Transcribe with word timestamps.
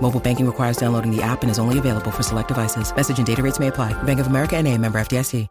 Mobile 0.00 0.20
banking 0.20 0.46
requires 0.46 0.76
downloading 0.76 1.14
the 1.14 1.22
app 1.22 1.42
and 1.42 1.50
is 1.50 1.58
only 1.58 1.78
available 1.78 2.10
for 2.10 2.22
select 2.22 2.48
devices. 2.48 2.94
Message 2.94 3.18
and 3.18 3.26
data 3.26 3.42
rates 3.42 3.58
may 3.58 3.68
apply. 3.68 3.92
Bank 4.02 4.20
of 4.20 4.26
America 4.26 4.56
and 4.56 4.66
a 4.68 4.76
member 4.76 5.00
FDIC. 5.00 5.48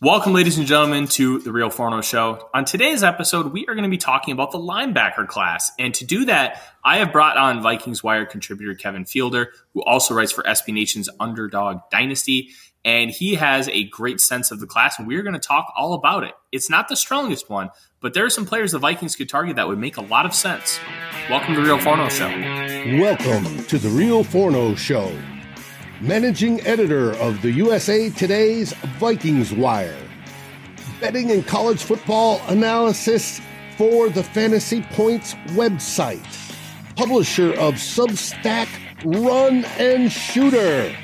Welcome, 0.00 0.32
ladies 0.32 0.56
and 0.58 0.66
gentlemen, 0.66 1.08
to 1.08 1.40
the 1.40 1.50
Real 1.50 1.70
Forno 1.70 2.00
Show. 2.02 2.48
On 2.54 2.64
today's 2.64 3.02
episode, 3.02 3.52
we 3.52 3.66
are 3.66 3.74
going 3.74 3.82
to 3.82 3.90
be 3.90 3.98
talking 3.98 4.30
about 4.30 4.52
the 4.52 4.58
linebacker 4.58 5.26
class. 5.26 5.72
And 5.76 5.92
to 5.94 6.04
do 6.04 6.24
that, 6.26 6.62
I 6.84 6.98
have 6.98 7.10
brought 7.10 7.36
on 7.36 7.62
Vikings 7.62 8.00
Wire 8.00 8.24
contributor 8.24 8.76
Kevin 8.76 9.04
Fielder, 9.04 9.52
who 9.74 9.82
also 9.82 10.14
writes 10.14 10.30
for 10.30 10.44
SB 10.44 10.72
Nation's 10.72 11.08
Underdog 11.18 11.80
Dynasty 11.90 12.50
and 12.84 13.10
he 13.10 13.34
has 13.34 13.68
a 13.68 13.84
great 13.84 14.20
sense 14.20 14.50
of 14.50 14.60
the 14.60 14.66
class, 14.66 14.98
and 14.98 15.06
we're 15.06 15.22
going 15.22 15.34
to 15.34 15.40
talk 15.40 15.72
all 15.76 15.94
about 15.94 16.24
it. 16.24 16.32
It's 16.52 16.70
not 16.70 16.88
the 16.88 16.96
strongest 16.96 17.50
one, 17.50 17.70
but 18.00 18.14
there 18.14 18.24
are 18.24 18.30
some 18.30 18.46
players 18.46 18.72
the 18.72 18.78
Vikings 18.78 19.16
could 19.16 19.28
target 19.28 19.56
that 19.56 19.68
would 19.68 19.78
make 19.78 19.96
a 19.96 20.02
lot 20.02 20.26
of 20.26 20.34
sense. 20.34 20.78
Welcome 21.28 21.54
to 21.54 21.60
the 21.60 21.66
Real 21.66 21.78
Forno 21.78 22.08
Show. 22.08 22.28
Welcome 22.98 23.64
to 23.64 23.78
the 23.78 23.88
Real 23.88 24.24
Forno 24.24 24.74
Show. 24.74 25.12
Managing 26.00 26.60
editor 26.62 27.12
of 27.16 27.42
the 27.42 27.50
USA 27.50 28.10
Today's 28.10 28.72
Vikings 28.98 29.52
Wire. 29.52 29.96
Betting 31.00 31.30
and 31.30 31.46
college 31.46 31.82
football 31.82 32.40
analysis 32.48 33.40
for 33.76 34.08
the 34.08 34.22
Fantasy 34.22 34.82
Points 34.92 35.34
website. 35.48 36.24
Publisher 36.96 37.52
of 37.54 37.74
Substack 37.74 38.68
Run 39.04 39.64
and 39.78 40.10
Shooter 40.10 40.94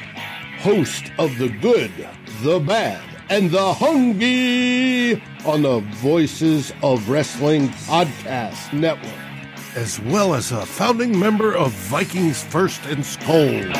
host 0.64 1.12
of 1.18 1.36
the 1.36 1.50
good, 1.60 1.92
the 2.40 2.58
bad, 2.58 3.04
and 3.30 3.50
the 3.50 3.72
hungry 3.72 5.22
on 5.46 5.62
the 5.62 5.80
Voices 5.96 6.72
of 6.82 7.08
Wrestling 7.08 7.68
Podcast 7.68 8.72
Network, 8.72 9.14
as 9.74 9.98
well 10.00 10.34
as 10.34 10.52
a 10.52 10.66
founding 10.66 11.18
member 11.18 11.54
of 11.54 11.72
Vikings 11.72 12.42
First 12.44 12.84
and 12.84 12.98
Skol. 12.98 13.72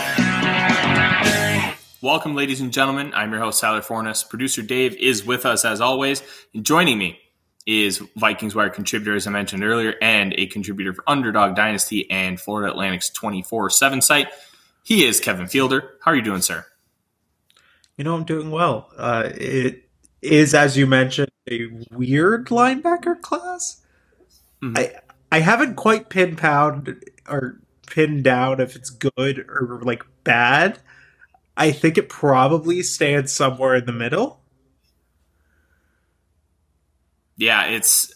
Welcome, 2.01 2.35
ladies 2.35 2.61
and 2.61 2.73
gentlemen. 2.73 3.13
I'm 3.15 3.33
your 3.33 3.41
host, 3.41 3.61
Tyler 3.61 3.83
Forness. 3.83 4.25
Producer 4.25 4.63
Dave 4.63 4.97
is 4.97 5.25
with 5.25 5.47
us 5.47 5.65
as 5.65 5.81
always. 5.81 6.23
And 6.55 6.65
joining 6.65 6.99
me 6.99 7.19
is 7.67 8.03
Vikings 8.17 8.55
Wire 8.55 8.71
contributor, 8.71 9.15
as 9.15 9.27
I 9.27 9.31
mentioned 9.31 9.65
earlier, 9.65 9.95
and 10.01 10.35
a 10.37 10.47
contributor 10.47 10.93
for 10.95 11.05
Underdog 11.07 11.55
Dynasty 11.55 12.11
and 12.11 12.41
Florida 12.41 12.73
Atlantic's 12.73 13.11
24 13.11 13.71
7 13.71 14.01
site. 14.01 14.29
He 14.83 15.05
is 15.05 15.21
Kevin 15.21 15.49
Fielder. 15.49 15.95
How 16.01 16.11
are 16.11 16.17
you 16.17 16.23
doing, 16.23 16.43
sir? 16.43 16.67
You 17.97 18.05
know, 18.05 18.15
I'm 18.15 18.25
doing 18.25 18.51
well. 18.51 18.91
Uh, 18.97 19.31
it 19.35 19.89
is, 20.21 20.55
as 20.55 20.77
you 20.77 20.87
mentioned, 20.87 21.31
a 21.51 21.69
weird 21.93 22.47
linebacker 22.47 23.21
class. 23.21 23.83
Mm-hmm. 24.63 24.79
I 24.79 24.95
I 25.31 25.41
haven't 25.41 25.77
quite 25.77 26.11
pinned 26.11 26.39
pound 26.39 27.05
or 27.29 27.61
pinned 27.87 28.25
down 28.25 28.61
if 28.61 28.77
it's 28.77 28.91
good 28.91 29.45
or 29.49 29.81
like 29.83 30.05
bad. 30.25 30.79
I 31.57 31.71
think 31.71 31.99
it 31.99 32.09
probably 32.09 32.83
stands 32.83 33.33
somewhere 33.33 33.77
in 33.77 33.87
the 33.87 33.93
middle. 33.93 34.41
Yeah, 37.37 37.67
it's 37.67 38.13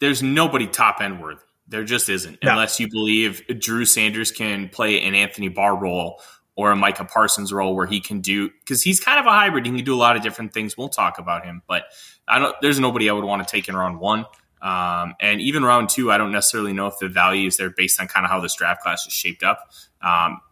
there's 0.00 0.22
nobody 0.22 0.66
top 0.66 1.00
end 1.00 1.20
worthy. 1.20 1.40
There 1.68 1.84
just 1.84 2.08
isn't, 2.08 2.42
no. 2.42 2.50
unless 2.50 2.80
you 2.80 2.88
believe 2.88 3.42
Drew 3.60 3.84
Sanders 3.84 4.32
can 4.32 4.68
play 4.70 5.00
an 5.02 5.14
Anthony 5.14 5.48
Barr 5.48 5.76
role 5.76 6.20
or 6.60 6.72
a 6.72 6.76
Micah 6.76 7.06
Parsons 7.06 7.54
role 7.54 7.74
where 7.74 7.86
he 7.86 8.00
can 8.00 8.20
do 8.20 8.50
because 8.50 8.82
he's 8.82 9.00
kind 9.00 9.18
of 9.18 9.24
a 9.24 9.30
hybrid. 9.30 9.64
He 9.64 9.72
can 9.72 9.82
do 9.82 9.94
a 9.94 9.96
lot 9.96 10.14
of 10.14 10.22
different 10.22 10.52
things. 10.52 10.76
We'll 10.76 10.90
talk 10.90 11.18
about 11.18 11.46
him, 11.46 11.62
but 11.66 11.84
I 12.28 12.38
don't. 12.38 12.54
There's 12.60 12.78
nobody 12.78 13.08
I 13.08 13.14
would 13.14 13.24
want 13.24 13.46
to 13.46 13.50
take 13.50 13.66
in 13.66 13.74
round 13.74 13.98
one, 13.98 14.26
um, 14.60 15.14
and 15.20 15.40
even 15.40 15.62
round 15.64 15.88
two. 15.88 16.12
I 16.12 16.18
don't 16.18 16.32
necessarily 16.32 16.74
know 16.74 16.86
if 16.86 16.98
the 16.98 17.08
value 17.08 17.46
is 17.46 17.56
there 17.56 17.70
based 17.70 17.98
on 17.98 18.08
kind 18.08 18.26
of 18.26 18.30
how 18.30 18.40
this 18.40 18.54
draft 18.54 18.82
class 18.82 19.06
is 19.06 19.12
shaped 19.14 19.42
up. 19.42 19.70
Um, 20.02 20.42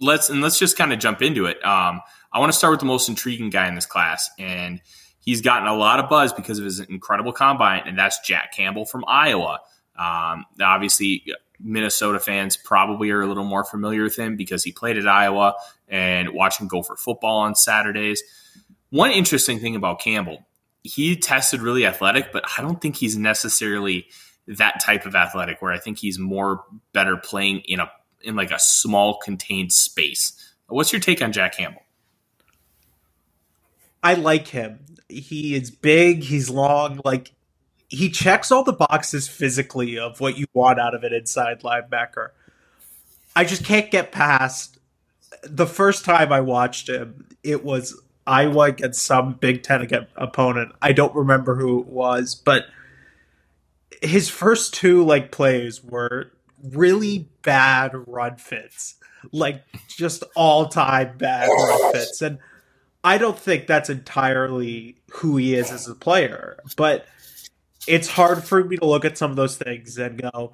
let's 0.00 0.30
and 0.30 0.40
let's 0.40 0.60
just 0.60 0.78
kind 0.78 0.92
of 0.92 1.00
jump 1.00 1.22
into 1.22 1.46
it. 1.46 1.56
Um, 1.66 2.00
I 2.32 2.38
want 2.38 2.52
to 2.52 2.56
start 2.56 2.70
with 2.70 2.80
the 2.80 2.86
most 2.86 3.08
intriguing 3.08 3.50
guy 3.50 3.66
in 3.66 3.74
this 3.74 3.86
class, 3.86 4.30
and 4.38 4.80
he's 5.18 5.40
gotten 5.40 5.66
a 5.66 5.74
lot 5.74 5.98
of 5.98 6.08
buzz 6.08 6.32
because 6.32 6.60
of 6.60 6.66
his 6.66 6.78
incredible 6.78 7.32
combine, 7.32 7.82
and 7.84 7.98
that's 7.98 8.20
Jack 8.20 8.52
Campbell 8.52 8.84
from 8.84 9.04
Iowa. 9.08 9.58
Um, 9.98 10.44
obviously, 10.60 11.24
Minnesota 11.60 12.20
fans 12.20 12.56
probably 12.56 13.10
are 13.10 13.22
a 13.22 13.26
little 13.26 13.44
more 13.44 13.64
familiar 13.64 14.02
with 14.02 14.18
him 14.18 14.36
because 14.36 14.64
he 14.64 14.72
played 14.72 14.96
at 14.96 15.06
Iowa 15.06 15.54
and 15.88 16.30
watching 16.30 16.68
Gopher 16.68 16.96
football 16.96 17.40
on 17.40 17.54
Saturdays. 17.54 18.22
One 18.90 19.10
interesting 19.10 19.60
thing 19.60 19.76
about 19.76 20.00
Campbell, 20.00 20.44
he 20.82 21.16
tested 21.16 21.62
really 21.62 21.86
athletic, 21.86 22.32
but 22.32 22.44
I 22.58 22.62
don't 22.62 22.80
think 22.80 22.96
he's 22.96 23.16
necessarily 23.16 24.06
that 24.46 24.80
type 24.80 25.06
of 25.06 25.14
athletic 25.14 25.62
where 25.62 25.72
I 25.72 25.78
think 25.78 25.98
he's 25.98 26.18
more 26.18 26.64
better 26.92 27.16
playing 27.16 27.60
in 27.60 27.80
a 27.80 27.90
in 28.22 28.36
like 28.36 28.50
a 28.50 28.58
small 28.58 29.18
contained 29.18 29.72
space. 29.72 30.54
What's 30.68 30.92
your 30.92 31.00
take 31.00 31.22
on 31.22 31.32
Jack 31.32 31.56
Campbell? 31.56 31.82
I 34.02 34.14
like 34.14 34.48
him. 34.48 34.80
He 35.08 35.54
is 35.54 35.70
big, 35.70 36.22
he's 36.22 36.50
long, 36.50 37.00
like 37.04 37.32
he 37.88 38.10
checks 38.10 38.50
all 38.50 38.64
the 38.64 38.72
boxes 38.72 39.28
physically 39.28 39.98
of 39.98 40.20
what 40.20 40.38
you 40.38 40.46
want 40.52 40.80
out 40.80 40.94
of 40.94 41.04
an 41.04 41.12
inside 41.12 41.60
linebacker. 41.60 42.28
I 43.36 43.44
just 43.44 43.64
can't 43.64 43.90
get 43.90 44.12
past 44.12 44.78
the 45.42 45.66
first 45.66 46.04
time 46.04 46.32
I 46.32 46.40
watched 46.40 46.88
him. 46.88 47.26
It 47.42 47.64
was 47.64 48.00
Iowa 48.26 48.66
against 48.66 49.02
some 49.02 49.34
Big 49.34 49.62
Ten 49.62 49.86
opponent. 50.16 50.72
I 50.80 50.92
don't 50.92 51.14
remember 51.14 51.56
who 51.56 51.80
it 51.80 51.86
was, 51.86 52.34
but 52.34 52.66
his 54.02 54.28
first 54.28 54.74
two 54.74 55.04
like 55.04 55.30
plays 55.30 55.82
were 55.82 56.32
really 56.62 57.28
bad 57.42 57.92
run 58.06 58.36
fits, 58.36 58.94
like 59.32 59.62
just 59.88 60.24
all 60.34 60.68
time 60.68 61.16
bad 61.18 61.48
run 61.48 61.92
fits, 61.92 62.22
and 62.22 62.38
I 63.02 63.18
don't 63.18 63.38
think 63.38 63.66
that's 63.66 63.90
entirely 63.90 64.96
who 65.10 65.36
he 65.36 65.54
is 65.54 65.70
as 65.70 65.88
a 65.88 65.94
player, 65.94 66.58
but 66.76 67.06
it's 67.86 68.08
hard 68.08 68.44
for 68.44 68.64
me 68.64 68.76
to 68.76 68.84
look 68.84 69.04
at 69.04 69.18
some 69.18 69.30
of 69.30 69.36
those 69.36 69.56
things 69.56 69.98
and 69.98 70.20
go, 70.20 70.52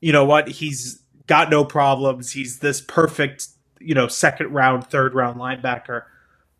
you 0.00 0.12
know 0.12 0.24
what, 0.24 0.48
he's 0.48 1.02
got 1.26 1.50
no 1.50 1.64
problems. 1.64 2.32
He's 2.32 2.58
this 2.58 2.80
perfect, 2.80 3.48
you 3.78 3.94
know, 3.94 4.08
second 4.08 4.52
round, 4.52 4.86
third 4.86 5.14
round 5.14 5.38
linebacker. 5.38 6.04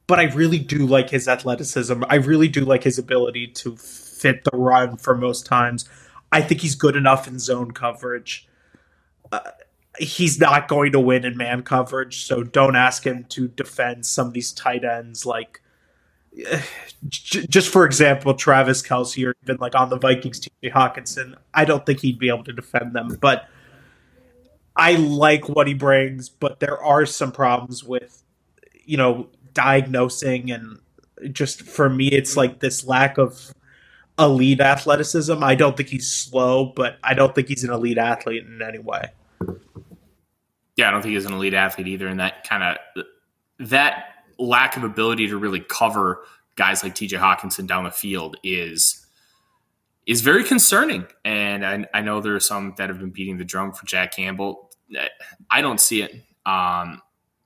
But 0.07 0.19
I 0.19 0.25
really 0.25 0.59
do 0.59 0.87
like 0.87 1.11
his 1.11 1.29
athleticism. 1.29 2.03
I 2.09 2.17
really 2.17 2.49
do 2.49 2.65
like 2.65 2.83
his 2.83 2.99
ability 2.99 3.49
to 3.49 3.77
fit 3.77 4.45
the 4.45 4.57
run 4.57 4.97
for 4.97 5.17
most 5.17 5.47
times. 5.47 5.89
I 6.33 6.43
think 6.43 6.61
he's 6.61 6.75
good 6.75 6.97
enough 6.97 7.29
in 7.29 7.39
zone 7.39 7.73
coverage. 7.73 8.49
Uh, 9.31 9.41
he's 9.99 10.41
not 10.41 10.69
going 10.69 10.93
to 10.93 11.01
win 11.01 11.25
in 11.25 11.37
man 11.37 11.63
coverage, 11.63 12.25
so 12.25 12.43
don't 12.43 12.77
ask 12.77 13.05
him 13.05 13.25
to 13.31 13.49
defend 13.49 14.07
some 14.07 14.29
of 14.29 14.33
these 14.33 14.53
tight 14.53 14.85
ends 14.85 15.27
like 15.27 15.61
just 17.09 17.69
for 17.69 17.85
example, 17.85 18.35
Travis 18.35 18.83
Kelce 18.83 19.27
or 19.27 19.35
even 19.43 19.57
like 19.59 19.75
on 19.75 19.89
the 19.91 19.99
Vikings, 19.99 20.41
TJ 20.41 20.73
Hockenson, 20.73 21.37
I 21.55 21.65
don't 21.65 21.85
think 21.85 22.01
he'd 22.01 22.19
be 22.19 22.29
able 22.29 22.45
to 22.45 22.53
defend 22.53 22.95
them. 22.95 23.17
But 23.21 23.49
I 24.77 24.93
like 24.93 25.49
what 25.49 25.67
he 25.67 25.75
brings, 25.75 26.29
but 26.29 26.61
there 26.61 26.81
are 26.83 27.05
some 27.07 27.33
problems 27.33 27.83
with, 27.83 28.23
you 28.85 28.97
know, 28.97 29.29
diagnosing 29.53 30.51
and 30.51 30.79
just 31.33 31.63
for 31.63 31.91
me, 31.91 32.09
it's 32.09 32.37
like 32.37 32.61
this 32.61 32.87
lack 32.87 33.19
of 33.19 33.53
elite 34.19 34.61
athleticism. 34.61 35.43
I 35.43 35.55
don't 35.55 35.77
think 35.77 35.89
he's 35.89 36.11
slow, 36.11 36.67
but 36.67 36.99
I 37.03 37.15
don't 37.15 37.35
think 37.35 37.49
he's 37.49 37.65
an 37.65 37.71
elite 37.71 37.99
athlete 37.99 38.45
in 38.45 38.63
any 38.63 38.79
way. 38.79 39.11
Yeah, 40.77 40.89
I 40.89 40.91
don't 40.93 41.03
think 41.03 41.15
he's 41.15 41.27
an 41.27 41.33
elite 41.33 41.55
athlete 41.55 41.89
either. 41.89 42.07
And 42.07 42.21
that 42.21 42.49
kind 42.49 42.63
of 42.63 43.05
that 43.69 44.10
lack 44.41 44.77
of 44.77 44.85
ability 44.85 45.29
to 45.29 45.37
really 45.37 45.61
cover 45.61 46.25
guys 46.57 46.83
like 46.83 46.95
TJ 46.95 47.19
Hockenson 47.19 47.67
down 47.67 47.85
the 47.85 47.91
field 47.91 48.37
is 48.43 49.07
is 50.07 50.23
very 50.23 50.45
concerning. 50.45 51.07
And 51.25 51.65
I, 51.65 51.87
I, 51.95 52.01
know 52.01 52.21
there 52.21 52.35
are 52.35 52.41
some 52.41 52.75
that 52.79 52.89
have 52.89 52.99
been 52.99 53.11
beating 53.11 53.39
the 53.39 53.45
drum 53.45 53.73
for 53.73 53.87
Jack 53.87 54.13
Campbell. 54.13 54.71
I 55.51 55.61
don't 55.61 55.81
see 55.81 56.03
it. 56.03 56.25
Um, 56.45 57.01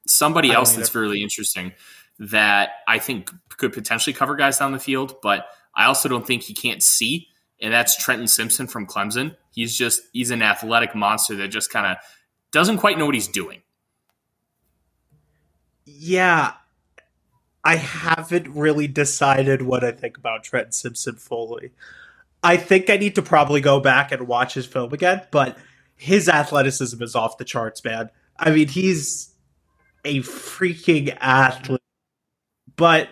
somebody 0.06 0.50
else 0.50 0.75
that's 0.75 0.94
really 0.94 1.23
interesting 1.23 1.73
that 2.19 2.70
I 2.88 2.99
think 2.99 3.31
could 3.56 3.73
potentially 3.73 4.14
cover 4.14 4.37
guys 4.37 4.58
down 4.58 4.73
the 4.73 4.79
field, 4.79 5.17
but 5.23 5.47
I 5.75 5.87
also 5.87 6.08
don't 6.08 6.26
think 6.26 6.43
he 6.43 6.55
can't 6.55 6.82
see. 6.82 7.29
And 7.61 7.73
that's 7.73 7.97
Trenton 7.97 8.29
Simpson 8.29 8.67
from 8.67 8.87
Clemson. 8.87 9.37
He's 9.52 9.76
just 9.76 10.02
he's 10.12 10.31
an 10.31 10.43
athletic 10.43 10.94
monster 10.94 11.37
that 11.37 11.49
just 11.49 11.70
kind 11.70 11.87
of 11.87 11.99
doesn't 12.50 12.79
quite 12.79 12.99
know 12.99 13.06
what 13.06 13.14
he's 13.14 13.29
doing. 13.29 13.62
Yeah, 15.85 16.55
I 17.64 17.76
haven't 17.76 18.55
really 18.55 18.87
decided 18.87 19.62
what 19.62 19.82
I 19.82 19.93
think 19.93 20.19
about 20.19 20.44
Trent 20.44 20.75
Simpson 20.75 21.16
fully. 21.16 21.72
I 22.43 22.58
think 22.58 22.90
I 22.90 22.99
need 22.99 23.14
to 23.14 23.22
probably 23.22 23.62
go 23.62 23.81
back 23.81 24.12
and 24.12 24.26
watch 24.26 24.52
his 24.52 24.66
film 24.66 24.93
again, 24.93 25.22
but 25.31 25.56
his 25.96 26.28
athleticism 26.28 27.02
is 27.02 27.14
off 27.14 27.38
the 27.38 27.44
charts, 27.44 27.82
man. 27.82 28.11
I 28.38 28.50
mean, 28.50 28.69
he's 28.69 29.34
a 30.05 30.19
freaking 30.20 31.16
athlete. 31.20 31.81
But 32.76 33.08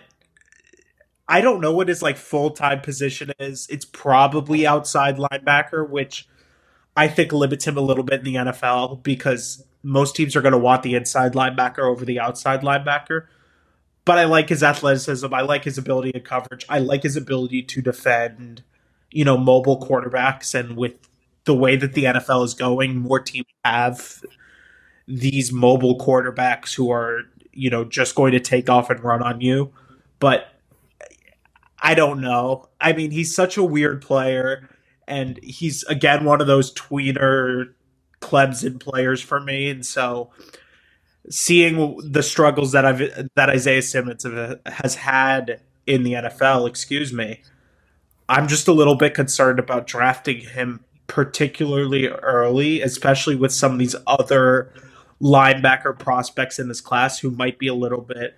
I 1.27 1.41
don't 1.41 1.61
know 1.61 1.73
what 1.73 1.87
his 1.87 2.01
like 2.01 2.17
full 2.17 2.51
time 2.51 2.81
position 2.81 3.31
is. 3.39 3.67
It's 3.69 3.85
probably 3.85 4.67
outside 4.67 5.17
linebacker, 5.17 5.89
which 5.89 6.27
I 6.95 7.07
think 7.07 7.31
limits 7.31 7.65
him 7.65 7.77
a 7.77 7.81
little 7.81 8.03
bit 8.03 8.19
in 8.19 8.25
the 8.25 8.35
NFL 8.35 9.01
because 9.01 9.65
most 9.81 10.15
teams 10.15 10.35
are 10.35 10.41
going 10.41 10.51
to 10.51 10.57
want 10.57 10.83
the 10.83 10.95
inside 10.95 11.33
linebacker 11.33 11.79
over 11.79 12.05
the 12.05 12.19
outside 12.19 12.61
linebacker 12.61 13.25
but 14.05 14.17
I 14.17 14.25
like 14.25 14.49
his 14.49 14.63
athleticism. 14.63 15.33
I 15.33 15.41
like 15.41 15.63
his 15.63 15.77
ability 15.77 16.11
to 16.13 16.19
coverage. 16.19 16.65
I 16.69 16.79
like 16.79 17.03
his 17.03 17.15
ability 17.15 17.63
to 17.63 17.81
defend, 17.81 18.63
you 19.11 19.23
know, 19.23 19.37
mobile 19.37 19.79
quarterbacks. 19.79 20.57
And 20.57 20.75
with 20.75 21.07
the 21.45 21.55
way 21.55 21.75
that 21.75 21.93
the 21.93 22.05
NFL 22.05 22.43
is 22.45 22.53
going, 22.53 22.97
more 22.97 23.19
teams 23.19 23.47
have 23.63 24.23
these 25.07 25.51
mobile 25.51 25.97
quarterbacks 25.97 26.73
who 26.73 26.91
are, 26.91 27.21
you 27.51 27.69
know, 27.69 27.85
just 27.85 28.15
going 28.15 28.33
to 28.33 28.39
take 28.39 28.69
off 28.69 28.89
and 28.89 29.03
run 29.03 29.21
on 29.21 29.41
you. 29.41 29.71
But 30.19 30.47
I 31.81 31.93
don't 31.93 32.21
know. 32.21 32.69
I 32.79 32.93
mean, 32.93 33.11
he's 33.11 33.35
such 33.35 33.57
a 33.57 33.63
weird 33.63 34.01
player. 34.01 34.69
And 35.07 35.39
he's, 35.43 35.83
again, 35.83 36.23
one 36.23 36.39
of 36.41 36.47
those 36.47 36.73
tweener 36.73 37.73
Clemson 38.21 38.79
players 38.79 39.21
for 39.21 39.39
me. 39.39 39.69
And 39.69 39.85
so 39.85 40.31
seeing 41.29 41.99
the 42.03 42.23
struggles 42.23 42.71
that 42.73 42.85
I've 42.85 43.29
that 43.35 43.49
Isaiah 43.49 43.81
Simmons 43.81 44.25
has 44.65 44.95
had 44.95 45.61
in 45.85 46.03
the 46.03 46.13
NFL, 46.13 46.67
excuse 46.67 47.13
me, 47.13 47.41
I'm 48.29 48.47
just 48.47 48.67
a 48.67 48.73
little 48.73 48.95
bit 48.95 49.13
concerned 49.13 49.59
about 49.59 49.87
drafting 49.87 50.41
him 50.41 50.83
particularly 51.07 52.07
early, 52.07 52.81
especially 52.81 53.35
with 53.35 53.51
some 53.51 53.73
of 53.73 53.79
these 53.79 53.95
other 54.07 54.73
linebacker 55.21 55.97
prospects 55.97 56.59
in 56.59 56.67
this 56.67 56.81
class 56.81 57.19
who 57.19 57.31
might 57.31 57.59
be 57.59 57.67
a 57.67 57.73
little 57.73 58.01
bit 58.01 58.35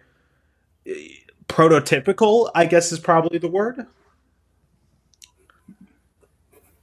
prototypical, 1.47 2.49
I 2.53 2.65
guess 2.65 2.91
is 2.91 2.99
probably 2.99 3.37
the 3.37 3.47
word. 3.47 3.85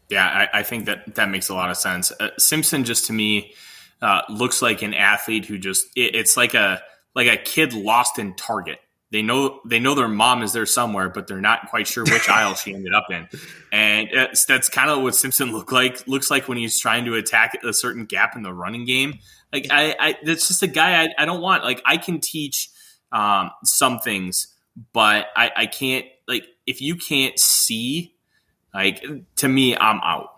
Yeah, 0.08 0.26
I, 0.26 0.58
I 0.58 0.62
think 0.62 0.86
that 0.86 1.14
that 1.14 1.30
makes 1.30 1.48
a 1.48 1.54
lot 1.54 1.70
of 1.70 1.76
sense. 1.76 2.12
Uh, 2.20 2.30
Simpson, 2.38 2.84
just 2.84 3.06
to 3.06 3.12
me, 3.12 3.54
uh, 4.02 4.22
looks 4.28 4.60
like 4.60 4.82
an 4.82 4.92
athlete 4.92 5.46
who 5.46 5.56
just 5.56 5.86
it, 5.96 6.14
it's 6.14 6.36
like 6.36 6.54
a 6.54 6.82
like 7.14 7.28
a 7.28 7.36
kid 7.36 7.72
lost 7.72 8.18
in 8.18 8.34
Target. 8.34 8.78
They 9.12 9.22
know 9.22 9.60
they 9.64 9.78
know 9.78 9.94
their 9.94 10.08
mom 10.08 10.42
is 10.42 10.52
there 10.52 10.66
somewhere, 10.66 11.08
but 11.08 11.26
they're 11.26 11.40
not 11.40 11.68
quite 11.70 11.86
sure 11.86 12.02
which 12.02 12.28
aisle 12.30 12.54
she 12.54 12.74
ended 12.74 12.94
up 12.94 13.06
in. 13.10 13.28
And 13.70 14.08
that's 14.48 14.68
kind 14.68 14.90
of 14.90 15.02
what 15.02 15.14
Simpson 15.14 15.52
look 15.52 15.70
like 15.70 16.06
looks 16.08 16.30
like 16.30 16.48
when 16.48 16.58
he's 16.58 16.80
trying 16.80 17.04
to 17.04 17.14
attack 17.14 17.56
a 17.62 17.72
certain 17.72 18.06
gap 18.06 18.34
in 18.34 18.42
the 18.42 18.52
running 18.52 18.84
game. 18.86 19.18
Like 19.52 19.68
I, 19.70 19.94
I 19.98 20.18
that's 20.24 20.48
just 20.48 20.62
a 20.62 20.66
guy 20.66 21.04
I, 21.04 21.08
I 21.18 21.24
don't 21.24 21.42
want. 21.42 21.62
Like 21.62 21.82
I 21.84 21.98
can 21.98 22.20
teach 22.20 22.70
um, 23.12 23.50
some 23.64 24.00
things, 24.00 24.48
but 24.92 25.26
I, 25.36 25.50
I 25.54 25.66
can't 25.66 26.06
like 26.26 26.46
if 26.66 26.80
you 26.80 26.96
can't 26.96 27.38
see, 27.38 28.14
like 28.74 29.04
to 29.36 29.48
me, 29.48 29.76
I'm 29.76 30.00
out. 30.02 30.30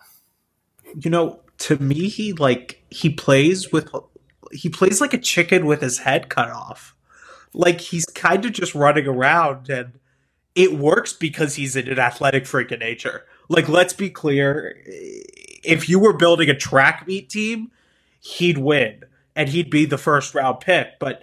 You 1.00 1.10
know, 1.10 1.40
to 1.64 1.82
me 1.82 2.08
he 2.08 2.34
like 2.34 2.84
he 2.90 3.08
plays 3.08 3.72
with 3.72 3.88
he 4.52 4.68
plays 4.68 5.00
like 5.00 5.14
a 5.14 5.18
chicken 5.18 5.64
with 5.64 5.80
his 5.80 6.00
head 6.00 6.28
cut 6.28 6.50
off 6.50 6.94
like 7.54 7.80
he's 7.80 8.04
kind 8.04 8.44
of 8.44 8.52
just 8.52 8.74
running 8.74 9.06
around 9.06 9.70
and 9.70 9.98
it 10.54 10.74
works 10.74 11.14
because 11.14 11.54
he's 11.54 11.74
in 11.74 11.88
an 11.88 11.98
athletic 11.98 12.44
freak 12.44 12.70
of 12.70 12.80
nature 12.80 13.24
like 13.48 13.66
let's 13.66 13.94
be 13.94 14.10
clear 14.10 14.76
if 15.64 15.88
you 15.88 15.98
were 15.98 16.12
building 16.12 16.50
a 16.50 16.54
track 16.54 17.06
meet 17.06 17.30
team 17.30 17.70
he'd 18.20 18.58
win 18.58 19.02
and 19.34 19.48
he'd 19.48 19.70
be 19.70 19.86
the 19.86 19.96
first 19.96 20.34
round 20.34 20.60
pick 20.60 20.98
but 20.98 21.22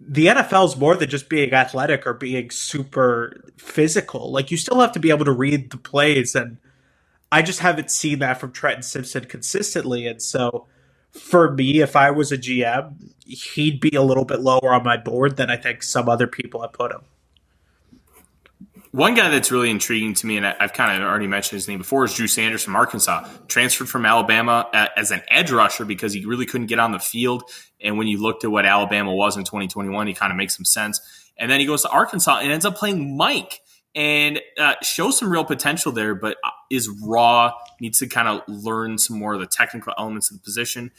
the 0.00 0.28
NFL's 0.28 0.78
more 0.78 0.96
than 0.96 1.10
just 1.10 1.28
being 1.28 1.52
athletic 1.52 2.06
or 2.06 2.14
being 2.14 2.50
super 2.50 3.50
physical. 3.56 4.30
Like 4.30 4.52
you 4.52 4.56
still 4.56 4.78
have 4.78 4.92
to 4.92 5.00
be 5.00 5.10
able 5.10 5.24
to 5.24 5.32
read 5.32 5.72
the 5.72 5.76
plays 5.76 6.36
and 6.36 6.58
I 7.30 7.42
just 7.42 7.60
haven't 7.60 7.90
seen 7.90 8.20
that 8.20 8.40
from 8.40 8.52
Trenton 8.52 8.82
Simpson 8.82 9.24
consistently. 9.24 10.06
And 10.06 10.22
so 10.22 10.66
for 11.12 11.52
me, 11.52 11.80
if 11.80 11.96
I 11.96 12.10
was 12.10 12.32
a 12.32 12.38
GM, 12.38 13.12
he'd 13.26 13.80
be 13.80 13.94
a 13.94 14.02
little 14.02 14.24
bit 14.24 14.40
lower 14.40 14.72
on 14.72 14.84
my 14.84 14.96
board 14.96 15.36
than 15.36 15.50
I 15.50 15.56
think 15.56 15.82
some 15.82 16.08
other 16.08 16.26
people 16.26 16.62
have 16.62 16.72
put 16.72 16.92
him. 16.92 17.02
One 18.90 19.14
guy 19.14 19.28
that's 19.28 19.52
really 19.52 19.70
intriguing 19.70 20.14
to 20.14 20.26
me, 20.26 20.38
and 20.38 20.46
I've 20.46 20.72
kind 20.72 21.02
of 21.02 21.06
already 21.06 21.26
mentioned 21.26 21.58
his 21.58 21.68
name 21.68 21.78
before, 21.78 22.04
is 22.04 22.14
Drew 22.14 22.26
Sanders 22.26 22.64
from 22.64 22.74
Arkansas. 22.74 23.28
Transferred 23.46 23.88
from 23.88 24.06
Alabama 24.06 24.66
uh, 24.72 24.86
as 24.96 25.10
an 25.10 25.20
edge 25.28 25.50
rusher 25.50 25.84
because 25.84 26.14
he 26.14 26.24
really 26.24 26.46
couldn't 26.46 26.68
get 26.68 26.78
on 26.78 26.92
the 26.92 26.98
field. 26.98 27.42
And 27.82 27.98
when 27.98 28.06
you 28.06 28.20
looked 28.20 28.44
at 28.44 28.50
what 28.50 28.64
Alabama 28.64 29.14
was 29.14 29.36
in 29.36 29.44
2021, 29.44 30.06
he 30.06 30.14
kind 30.14 30.32
of 30.32 30.38
makes 30.38 30.56
some 30.56 30.64
sense. 30.64 31.00
And 31.36 31.50
then 31.50 31.60
he 31.60 31.66
goes 31.66 31.82
to 31.82 31.90
Arkansas 31.90 32.38
and 32.38 32.50
ends 32.50 32.64
up 32.64 32.76
playing 32.76 33.16
Mike 33.16 33.60
and 33.94 34.40
uh, 34.58 34.74
shows 34.82 35.18
some 35.18 35.30
real 35.30 35.44
potential 35.44 35.92
there, 35.92 36.14
but 36.14 36.36
uh, 36.44 36.50
is 36.70 36.88
raw, 37.02 37.52
needs 37.80 37.98
to 38.00 38.06
kind 38.06 38.28
of 38.28 38.42
learn 38.48 38.98
some 38.98 39.18
more 39.18 39.34
of 39.34 39.40
the 39.40 39.46
technical 39.46 39.92
elements 39.98 40.30
of 40.30 40.38
the 40.38 40.42
position. 40.42 40.90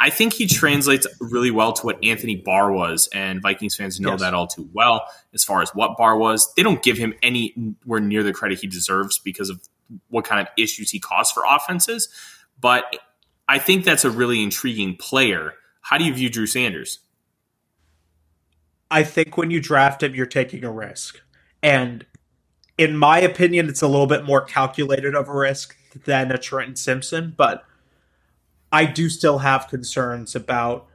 I 0.00 0.10
think 0.10 0.32
he 0.32 0.46
translates 0.46 1.06
really 1.20 1.50
well 1.50 1.72
to 1.72 1.86
what 1.86 2.04
Anthony 2.04 2.36
Barr 2.36 2.70
was, 2.70 3.08
and 3.12 3.42
Vikings 3.42 3.74
fans 3.74 3.98
know 3.98 4.12
yes. 4.12 4.20
that 4.20 4.34
all 4.34 4.46
too 4.46 4.68
well. 4.72 5.06
As 5.34 5.42
far 5.42 5.60
as 5.62 5.70
what 5.70 5.96
Barr 5.96 6.16
was, 6.16 6.52
they 6.56 6.62
don't 6.62 6.82
give 6.82 6.96
him 6.96 7.14
anywhere 7.22 8.00
near 8.00 8.22
the 8.22 8.32
credit 8.32 8.60
he 8.60 8.68
deserves 8.68 9.18
because 9.18 9.50
of 9.50 9.60
what 10.08 10.24
kind 10.24 10.40
of 10.40 10.46
issues 10.56 10.90
he 10.90 11.00
caused 11.00 11.34
for 11.34 11.42
offenses. 11.48 12.08
But 12.60 12.84
I 13.48 13.58
think 13.58 13.84
that's 13.84 14.04
a 14.04 14.10
really 14.10 14.42
intriguing 14.42 14.96
player. 14.96 15.54
How 15.80 15.98
do 15.98 16.04
you 16.04 16.14
view 16.14 16.28
Drew 16.28 16.46
Sanders? 16.46 17.00
I 18.90 19.02
think 19.02 19.36
when 19.36 19.50
you 19.50 19.60
draft 19.60 20.02
him, 20.02 20.14
you're 20.14 20.26
taking 20.26 20.64
a 20.64 20.70
risk. 20.70 21.20
And 21.62 22.06
in 22.78 22.96
my 22.96 23.18
opinion, 23.18 23.68
it's 23.68 23.82
a 23.82 23.88
little 23.88 24.06
bit 24.06 24.24
more 24.24 24.40
calculated 24.40 25.14
of 25.16 25.28
a 25.28 25.36
risk 25.36 25.76
than 26.04 26.30
a 26.30 26.38
Trenton 26.38 26.76
Simpson, 26.76 27.34
but 27.36 27.64
I 28.70 28.84
do 28.84 29.08
still 29.08 29.38
have 29.38 29.68
concerns 29.68 30.36
about, 30.36 30.86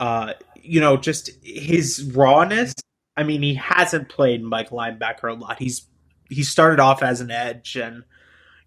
uh, 0.00 0.34
you 0.56 0.80
know, 0.80 0.96
just 0.96 1.30
his 1.42 2.02
rawness. 2.14 2.74
I 3.16 3.22
mean, 3.22 3.42
he 3.42 3.54
hasn't 3.54 4.08
played 4.08 4.42
Mike 4.42 4.70
linebacker 4.70 5.30
a 5.30 5.34
lot. 5.34 5.58
He's 5.58 5.86
he 6.28 6.42
started 6.42 6.80
off 6.80 7.02
as 7.02 7.20
an 7.20 7.30
edge, 7.30 7.76
and 7.76 8.04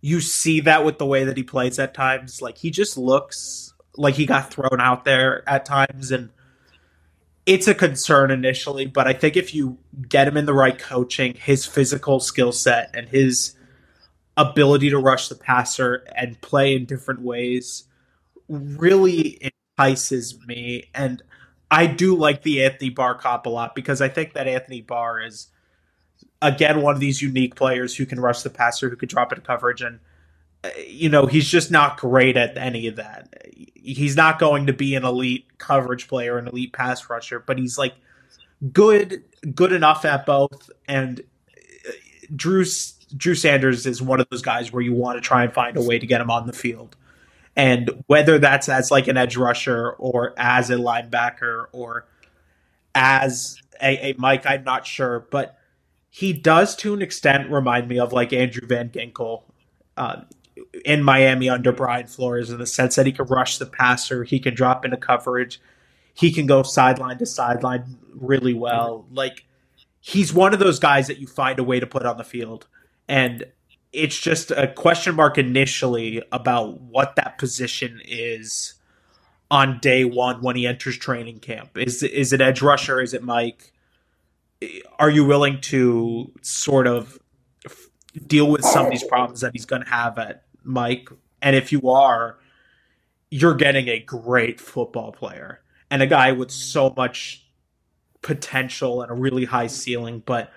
you 0.01 0.21
see 0.21 0.61
that 0.61 0.85
with 0.85 0.97
the 0.97 1.05
way 1.05 1.25
that 1.25 1.37
he 1.37 1.43
plays 1.43 1.79
at 1.79 1.93
times. 1.93 2.41
Like 2.41 2.57
he 2.57 2.71
just 2.71 2.97
looks 2.97 3.73
like 3.97 4.15
he 4.15 4.25
got 4.25 4.51
thrown 4.51 4.79
out 4.79 5.03
there 5.03 5.47
at 5.49 5.65
times, 5.65 6.11
and 6.11 6.29
it's 7.45 7.67
a 7.67 7.75
concern 7.75 8.31
initially, 8.31 8.85
but 8.85 9.07
I 9.07 9.13
think 9.13 9.35
if 9.35 9.53
you 9.53 9.77
get 10.07 10.27
him 10.27 10.37
in 10.37 10.45
the 10.45 10.53
right 10.53 10.77
coaching, 10.77 11.33
his 11.33 11.65
physical 11.65 12.19
skill 12.19 12.51
set 12.51 12.89
and 12.93 13.07
his 13.09 13.55
ability 14.37 14.89
to 14.89 14.97
rush 14.97 15.27
the 15.27 15.35
passer 15.35 16.05
and 16.15 16.39
play 16.41 16.75
in 16.75 16.85
different 16.85 17.21
ways 17.21 17.83
really 18.47 19.51
entices 19.77 20.39
me. 20.47 20.89
And 20.93 21.21
I 21.69 21.85
do 21.87 22.15
like 22.15 22.43
the 22.43 22.63
Anthony 22.63 22.89
Barr 22.89 23.15
cop 23.15 23.45
a 23.45 23.49
lot 23.49 23.75
because 23.75 24.01
I 24.01 24.07
think 24.07 24.33
that 24.33 24.47
Anthony 24.47 24.81
Barr 24.81 25.21
is 25.21 25.47
again 26.41 26.81
one 26.81 26.93
of 26.93 26.99
these 26.99 27.21
unique 27.21 27.55
players 27.55 27.95
who 27.95 28.05
can 28.05 28.19
rush 28.19 28.41
the 28.41 28.49
passer, 28.49 28.89
who 28.89 28.95
can 28.95 29.09
drop 29.09 29.31
into 29.31 29.45
coverage, 29.45 29.81
and 29.81 29.99
you 30.87 31.09
know 31.09 31.25
he's 31.25 31.47
just 31.47 31.71
not 31.71 31.97
great 31.97 32.37
at 32.37 32.57
any 32.57 32.87
of 32.87 32.95
that. 32.95 33.43
He's 33.73 34.15
not 34.15 34.39
going 34.39 34.67
to 34.67 34.73
be 34.73 34.95
an 34.95 35.03
elite 35.03 35.57
coverage 35.57 36.07
player, 36.07 36.37
an 36.37 36.47
elite 36.47 36.73
pass 36.73 37.09
rusher, 37.09 37.39
but 37.39 37.57
he's 37.57 37.77
like 37.77 37.93
good, 38.71 39.23
good 39.53 39.73
enough 39.73 40.05
at 40.05 40.25
both. 40.25 40.69
And 40.87 41.21
uh, 41.87 41.91
Drew 42.35 42.65
Drew 43.15 43.35
Sanders 43.35 43.85
is 43.85 44.01
one 44.01 44.19
of 44.19 44.27
those 44.29 44.41
guys 44.41 44.71
where 44.71 44.81
you 44.81 44.93
want 44.93 45.17
to 45.17 45.21
try 45.21 45.43
and 45.43 45.53
find 45.53 45.75
a 45.77 45.81
way 45.81 45.99
to 45.99 46.07
get 46.07 46.21
him 46.21 46.31
on 46.31 46.47
the 46.47 46.53
field. 46.53 46.95
And 47.55 48.03
whether 48.07 48.39
that's 48.39 48.67
as 48.69 48.89
like 48.89 49.07
an 49.07 49.17
edge 49.17 49.37
rusher 49.37 49.91
or 49.91 50.33
as 50.37 50.69
a 50.69 50.75
linebacker 50.75 51.65
or 51.71 52.07
as 52.95 53.61
a, 53.81 54.11
a 54.11 54.15
Mike, 54.17 54.45
I'm 54.45 54.63
not 54.63 54.87
sure, 54.87 55.27
but 55.29 55.57
he 56.09 56.33
does 56.33 56.75
to 56.77 56.93
an 56.93 57.01
extent 57.01 57.51
remind 57.51 57.87
me 57.87 57.99
of 57.99 58.13
like 58.13 58.33
Andrew 58.33 58.67
Van 58.67 58.89
Ginkel 58.89 59.43
uh, 59.97 60.21
in 60.85 61.03
Miami 61.03 61.49
under 61.49 61.71
Brian 61.71 62.07
Flores 62.07 62.49
in 62.49 62.57
the 62.57 62.65
sense 62.65 62.95
that 62.95 63.05
he 63.05 63.11
can 63.11 63.25
rush 63.25 63.57
the 63.57 63.65
passer, 63.65 64.23
he 64.23 64.39
can 64.39 64.53
drop 64.53 64.85
into 64.85 64.97
coverage, 64.97 65.59
he 66.13 66.31
can 66.31 66.45
go 66.45 66.63
sideline 66.63 67.17
to 67.17 67.25
sideline 67.25 67.97
really 68.13 68.53
well. 68.53 69.05
Like 69.11 69.45
he's 69.99 70.33
one 70.33 70.53
of 70.53 70.59
those 70.59 70.79
guys 70.79 71.07
that 71.07 71.19
you 71.19 71.27
find 71.27 71.59
a 71.59 71.63
way 71.63 71.79
to 71.79 71.87
put 71.87 72.05
on 72.05 72.17
the 72.17 72.23
field. 72.23 72.67
And 73.07 73.45
it's 73.91 74.19
just 74.19 74.51
a 74.51 74.67
question 74.67 75.15
mark 75.15 75.37
initially 75.37 76.21
about 76.31 76.81
what 76.81 77.15
that 77.15 77.37
position 77.37 78.01
is 78.05 78.73
on 79.51 79.79
day 79.79 80.03
one 80.03 80.41
when 80.41 80.55
he 80.55 80.65
enters 80.65 80.97
training 80.97 81.39
camp. 81.39 81.77
Is 81.77 82.01
is 82.03 82.33
it 82.33 82.41
edge 82.41 82.61
rusher? 82.61 82.99
Is 83.01 83.13
it 83.13 83.23
Mike? 83.23 83.71
Are 84.97 85.09
you 85.09 85.25
willing 85.25 85.61
to 85.61 86.31
sort 86.41 86.87
of 86.87 87.19
deal 88.27 88.49
with 88.49 88.63
some 88.63 88.85
of 88.85 88.91
these 88.91 89.03
problems 89.03 89.41
that 89.41 89.51
he's 89.53 89.65
going 89.65 89.83
to 89.83 89.89
have 89.89 90.17
at 90.17 90.43
Mike? 90.63 91.09
And 91.41 91.55
if 91.55 91.71
you 91.71 91.89
are, 91.89 92.37
you're 93.29 93.55
getting 93.55 93.87
a 93.87 93.99
great 93.99 94.59
football 94.59 95.11
player 95.11 95.61
and 95.89 96.01
a 96.01 96.07
guy 96.07 96.31
with 96.31 96.51
so 96.51 96.93
much 96.95 97.45
potential 98.21 99.01
and 99.01 99.11
a 99.11 99.13
really 99.13 99.45
high 99.45 99.67
ceiling, 99.67 100.23
but 100.25 100.51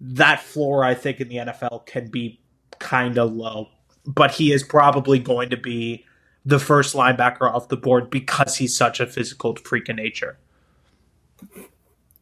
that 0.00 0.40
floor 0.40 0.84
I 0.84 0.94
think 0.94 1.20
in 1.20 1.28
the 1.28 1.36
NFL 1.36 1.86
can 1.86 2.08
be 2.08 2.40
kind 2.78 3.18
of 3.18 3.32
low. 3.32 3.68
But 4.06 4.30
he 4.30 4.52
is 4.52 4.62
probably 4.62 5.18
going 5.18 5.50
to 5.50 5.56
be 5.56 6.06
the 6.44 6.58
first 6.58 6.94
linebacker 6.94 7.52
off 7.52 7.68
the 7.68 7.76
board 7.76 8.10
because 8.10 8.56
he's 8.56 8.74
such 8.74 9.00
a 9.00 9.06
physical 9.06 9.56
freak 9.56 9.88
of 9.88 9.96
nature. 9.96 10.38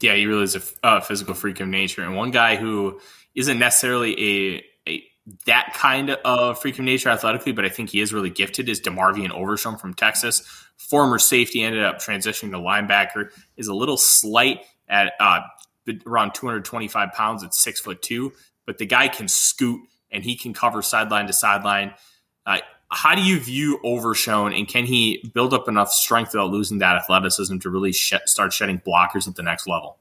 Yeah, 0.00 0.14
he 0.14 0.26
really 0.26 0.44
is 0.44 0.56
a 0.56 0.62
uh, 0.86 1.00
physical 1.00 1.34
freak 1.34 1.60
of 1.60 1.68
nature, 1.68 2.02
and 2.02 2.14
one 2.14 2.30
guy 2.30 2.56
who 2.56 3.00
isn't 3.34 3.58
necessarily 3.58 4.56
a, 4.56 4.64
a 4.88 5.04
that 5.46 5.72
kind 5.74 6.10
of 6.10 6.60
freak 6.60 6.78
of 6.78 6.84
nature 6.84 7.08
athletically, 7.08 7.52
but 7.52 7.64
I 7.64 7.68
think 7.68 7.90
he 7.90 8.00
is 8.00 8.12
really 8.12 8.30
gifted. 8.30 8.68
Is 8.68 8.80
Demarvion 8.80 9.30
Overshown 9.30 9.76
from 9.76 9.94
Texas, 9.94 10.42
former 10.76 11.18
safety, 11.18 11.62
ended 11.62 11.82
up 11.82 11.98
transitioning 11.98 12.50
to 12.52 12.58
linebacker. 12.58 13.30
Is 13.56 13.68
a 13.68 13.74
little 13.74 13.96
slight 13.96 14.60
at 14.88 15.12
uh, 15.20 15.40
around 16.06 16.34
225 16.34 17.12
pounds 17.12 17.42
at 17.42 17.54
six 17.54 17.80
foot 17.80 18.00
two, 18.02 18.32
but 18.66 18.78
the 18.78 18.86
guy 18.86 19.08
can 19.08 19.28
scoot 19.28 19.80
and 20.10 20.24
he 20.24 20.36
can 20.36 20.54
cover 20.54 20.82
sideline 20.82 21.26
to 21.26 21.32
sideline. 21.32 21.92
Uh, 22.46 22.58
how 22.90 23.14
do 23.14 23.22
you 23.22 23.38
view 23.38 23.78
Overshown, 23.84 24.52
and 24.52 24.66
can 24.66 24.86
he 24.86 25.30
build 25.34 25.52
up 25.52 25.68
enough 25.68 25.92
strength 25.92 26.32
without 26.32 26.50
losing 26.50 26.78
that 26.78 26.96
athleticism 26.96 27.58
to 27.58 27.70
really 27.70 27.92
sh- 27.92 28.14
start 28.24 28.52
shedding 28.52 28.80
blockers 28.80 29.28
at 29.28 29.36
the 29.36 29.42
next 29.42 29.66
level? 29.66 29.98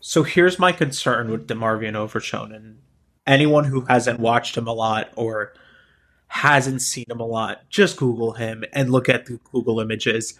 So 0.00 0.22
here's 0.22 0.58
my 0.58 0.72
concern 0.72 1.30
with 1.30 1.48
Demarvion 1.48 1.94
Overshown, 1.94 2.52
and 2.52 2.78
anyone 3.26 3.64
who 3.64 3.82
hasn't 3.82 4.20
watched 4.20 4.56
him 4.56 4.68
a 4.68 4.72
lot 4.72 5.10
or 5.16 5.52
hasn't 6.28 6.80
seen 6.82 7.04
him 7.08 7.20
a 7.20 7.26
lot, 7.26 7.68
just 7.68 7.96
Google 7.96 8.32
him 8.32 8.64
and 8.72 8.90
look 8.90 9.08
at 9.08 9.26
the 9.26 9.38
Google 9.50 9.80
images. 9.80 10.34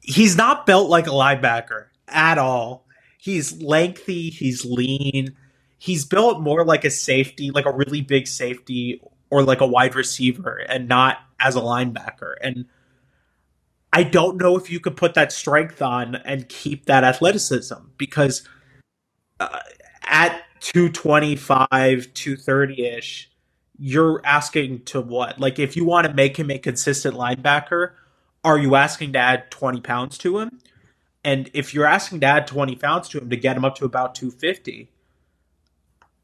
He's 0.00 0.36
not 0.36 0.66
built 0.66 0.88
like 0.90 1.06
a 1.06 1.10
linebacker 1.10 1.86
at 2.08 2.38
all. 2.38 2.86
He's 3.18 3.60
lengthy, 3.60 4.30
he's 4.30 4.64
lean. 4.64 5.34
He's 5.78 6.04
built 6.04 6.40
more 6.40 6.64
like 6.64 6.84
a 6.84 6.90
safety, 6.90 7.50
like 7.50 7.66
a 7.66 7.72
really 7.72 8.02
big 8.02 8.26
safety 8.26 9.00
or 9.32 9.42
like 9.42 9.62
a 9.62 9.66
wide 9.66 9.94
receiver 9.94 10.58
and 10.68 10.86
not 10.86 11.16
as 11.40 11.56
a 11.56 11.60
linebacker. 11.60 12.34
And 12.42 12.66
I 13.90 14.02
don't 14.02 14.36
know 14.36 14.58
if 14.58 14.70
you 14.70 14.78
could 14.78 14.94
put 14.94 15.14
that 15.14 15.32
strength 15.32 15.80
on 15.80 16.16
and 16.16 16.50
keep 16.50 16.84
that 16.84 17.02
athleticism 17.02 17.76
because 17.96 18.46
uh, 19.40 19.60
at 20.04 20.42
225, 20.60 22.12
230 22.12 22.86
ish, 22.86 23.30
you're 23.78 24.20
asking 24.22 24.84
to 24.84 25.00
what? 25.00 25.40
Like, 25.40 25.58
if 25.58 25.76
you 25.76 25.86
want 25.86 26.06
to 26.06 26.12
make 26.12 26.36
him 26.36 26.50
a 26.50 26.58
consistent 26.58 27.16
linebacker, 27.16 27.92
are 28.44 28.58
you 28.58 28.74
asking 28.74 29.14
to 29.14 29.18
add 29.18 29.50
20 29.50 29.80
pounds 29.80 30.18
to 30.18 30.40
him? 30.40 30.60
And 31.24 31.50
if 31.54 31.72
you're 31.72 31.86
asking 31.86 32.20
to 32.20 32.26
add 32.26 32.46
20 32.46 32.76
pounds 32.76 33.08
to 33.08 33.18
him 33.18 33.30
to 33.30 33.36
get 33.38 33.56
him 33.56 33.64
up 33.64 33.76
to 33.76 33.86
about 33.86 34.14
250, 34.14 34.90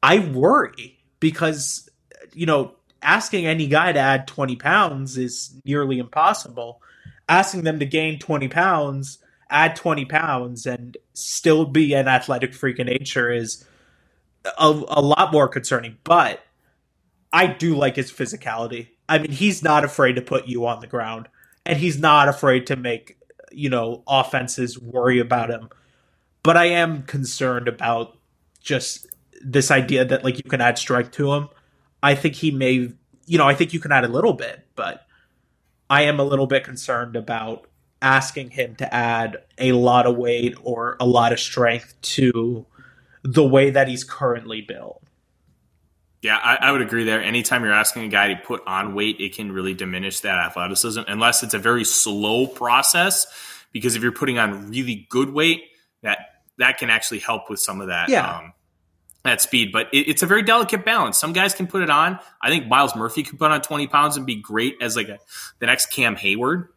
I 0.02 0.18
worry 0.18 0.98
because, 1.20 1.88
you 2.34 2.44
know, 2.44 2.74
asking 3.02 3.46
any 3.46 3.66
guy 3.66 3.92
to 3.92 3.98
add 3.98 4.26
20 4.26 4.56
pounds 4.56 5.16
is 5.16 5.54
nearly 5.64 5.98
impossible. 5.98 6.82
Asking 7.28 7.62
them 7.62 7.78
to 7.78 7.86
gain 7.86 8.18
20 8.18 8.48
pounds, 8.48 9.18
add 9.50 9.76
20 9.76 10.04
pounds, 10.06 10.66
and 10.66 10.96
still 11.12 11.66
be 11.66 11.94
an 11.94 12.08
athletic 12.08 12.54
freak 12.54 12.78
of 12.78 12.86
nature 12.86 13.30
is 13.30 13.66
a, 14.58 14.68
a 14.68 15.00
lot 15.00 15.32
more 15.32 15.48
concerning. 15.48 15.98
But 16.04 16.42
I 17.32 17.46
do 17.46 17.76
like 17.76 17.96
his 17.96 18.10
physicality. 18.10 18.88
I 19.08 19.18
mean, 19.18 19.30
he's 19.30 19.62
not 19.62 19.84
afraid 19.84 20.14
to 20.14 20.22
put 20.22 20.48
you 20.48 20.66
on 20.66 20.80
the 20.80 20.86
ground, 20.86 21.28
and 21.66 21.78
he's 21.78 21.98
not 21.98 22.28
afraid 22.28 22.66
to 22.68 22.76
make, 22.76 23.18
you 23.52 23.68
know, 23.68 24.02
offenses 24.06 24.78
worry 24.78 25.18
about 25.18 25.50
him. 25.50 25.68
But 26.42 26.56
I 26.56 26.66
am 26.66 27.02
concerned 27.02 27.68
about 27.68 28.16
just 28.60 29.06
this 29.42 29.70
idea 29.70 30.04
that, 30.04 30.24
like, 30.24 30.36
you 30.36 30.50
can 30.50 30.60
add 30.60 30.78
strike 30.78 31.12
to 31.12 31.34
him 31.34 31.48
I 32.02 32.14
think 32.14 32.34
he 32.34 32.50
may, 32.50 32.92
you 33.26 33.38
know, 33.38 33.48
I 33.48 33.54
think 33.54 33.72
you 33.72 33.80
can 33.80 33.92
add 33.92 34.04
a 34.04 34.08
little 34.08 34.32
bit, 34.32 34.66
but 34.76 35.06
I 35.90 36.02
am 36.02 36.20
a 36.20 36.24
little 36.24 36.46
bit 36.46 36.64
concerned 36.64 37.16
about 37.16 37.66
asking 38.00 38.50
him 38.50 38.76
to 38.76 38.94
add 38.94 39.38
a 39.58 39.72
lot 39.72 40.06
of 40.06 40.16
weight 40.16 40.56
or 40.62 40.96
a 41.00 41.06
lot 41.06 41.32
of 41.32 41.40
strength 41.40 42.00
to 42.00 42.66
the 43.24 43.44
way 43.44 43.70
that 43.70 43.88
he's 43.88 44.04
currently 44.04 44.60
built. 44.60 45.02
Yeah, 46.22 46.36
I, 46.36 46.56
I, 46.56 46.72
would 46.72 46.82
agree 46.82 47.04
there. 47.04 47.22
Anytime 47.22 47.62
you're 47.62 47.72
asking 47.72 48.04
a 48.04 48.08
guy 48.08 48.34
to 48.34 48.40
put 48.40 48.62
on 48.66 48.94
weight, 48.94 49.20
it 49.20 49.36
can 49.36 49.52
really 49.52 49.74
diminish 49.74 50.20
that 50.20 50.36
athleticism 50.36 51.02
unless 51.06 51.44
it's 51.44 51.54
a 51.54 51.58
very 51.58 51.84
slow 51.84 52.46
process. 52.46 53.26
Because 53.72 53.94
if 53.94 54.02
you're 54.02 54.12
putting 54.12 54.38
on 54.38 54.70
really 54.70 55.06
good 55.10 55.30
weight, 55.30 55.62
that 56.02 56.18
that 56.58 56.78
can 56.78 56.90
actually 56.90 57.20
help 57.20 57.48
with 57.48 57.60
some 57.60 57.80
of 57.80 57.86
that 57.86 58.08
yeah. 58.08 58.38
um, 58.38 58.52
at 59.24 59.40
speed, 59.40 59.70
but 59.72 59.88
it, 59.92 60.08
it's 60.08 60.22
a 60.22 60.26
very 60.26 60.42
delicate 60.42 60.84
balance. 60.84 61.18
Some 61.18 61.32
guys 61.32 61.54
can 61.54 61.66
put 61.66 61.82
it 61.82 61.90
on. 61.90 62.18
I 62.40 62.48
think 62.48 62.66
Myles 62.66 62.94
Murphy 62.94 63.22
could 63.22 63.38
put 63.38 63.50
on 63.50 63.60
20 63.60 63.86
pounds 63.88 64.16
and 64.16 64.24
be 64.24 64.36
great 64.36 64.76
as 64.80 64.96
like 64.96 65.08
a, 65.08 65.18
the 65.58 65.66
next 65.66 65.86
Cam 65.86 66.16
Heyward 66.16 66.68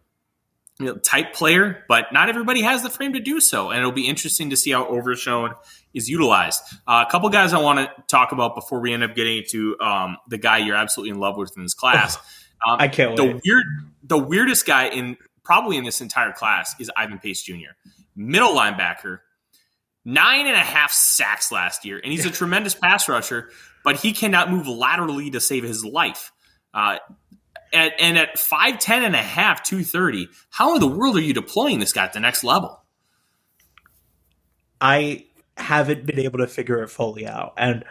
you 0.81 0.87
know, 0.87 0.95
type 0.95 1.33
player, 1.33 1.83
but 1.87 2.11
not 2.11 2.27
everybody 2.27 2.61
has 2.63 2.81
the 2.81 2.89
frame 2.89 3.13
to 3.13 3.19
do 3.19 3.39
so. 3.39 3.69
And 3.69 3.79
it'll 3.79 3.91
be 3.91 4.07
interesting 4.07 4.49
to 4.49 4.57
see 4.57 4.71
how 4.71 4.87
Overshown 4.87 5.53
is 5.93 6.09
utilized. 6.09 6.61
Uh, 6.87 7.05
a 7.07 7.11
couple 7.11 7.29
guys 7.29 7.53
I 7.53 7.59
want 7.59 7.79
to 7.79 8.03
talk 8.07 8.31
about 8.31 8.55
before 8.55 8.79
we 8.79 8.91
end 8.91 9.03
up 9.03 9.13
getting 9.15 9.43
to 9.49 9.79
um, 9.79 10.17
the 10.27 10.39
guy 10.39 10.57
you're 10.57 10.75
absolutely 10.75 11.11
in 11.11 11.19
love 11.19 11.37
with 11.37 11.55
in 11.55 11.63
this 11.63 11.73
class. 11.73 12.17
Um, 12.63 12.77
I 12.79 12.89
can't 12.89 13.17
the 13.17 13.23
wait. 13.23 13.41
Weird, 13.43 13.65
the 14.03 14.19
weirdest 14.19 14.67
guy 14.67 14.89
in 14.89 15.17
probably 15.43 15.77
in 15.77 15.83
this 15.83 15.99
entire 15.99 16.31
class 16.31 16.75
is 16.79 16.91
Ivan 16.95 17.17
Pace 17.17 17.41
Jr., 17.41 17.71
middle 18.15 18.53
linebacker 18.55 19.21
nine 20.05 20.47
and 20.47 20.55
a 20.55 20.59
half 20.59 20.91
sacks 20.91 21.51
last 21.51 21.85
year, 21.85 21.99
and 22.03 22.11
he's 22.11 22.25
a 22.25 22.31
tremendous 22.31 22.75
pass 22.75 23.07
rusher, 23.07 23.49
but 23.83 23.97
he 23.97 24.13
cannot 24.13 24.49
move 24.51 24.67
laterally 24.67 25.29
to 25.31 25.39
save 25.39 25.63
his 25.63 25.83
life. 25.85 26.31
Uh, 26.73 26.97
at, 27.73 27.93
and 27.99 28.17
at 28.17 28.35
5'10 28.35 28.89
and 29.05 29.15
a 29.15 29.21
half, 29.21 29.63
230, 29.63 30.27
how 30.49 30.75
in 30.75 30.79
the 30.79 30.87
world 30.87 31.15
are 31.17 31.21
you 31.21 31.33
deploying 31.33 31.79
this 31.79 31.93
guy 31.93 32.03
at 32.03 32.13
the 32.13 32.19
next 32.19 32.43
level? 32.43 32.81
I 34.79 35.25
haven't 35.57 36.05
been 36.05 36.19
able 36.19 36.39
to 36.39 36.47
figure 36.47 36.81
it 36.81 36.89
fully 36.89 37.27
out. 37.27 37.53
And 37.57 37.83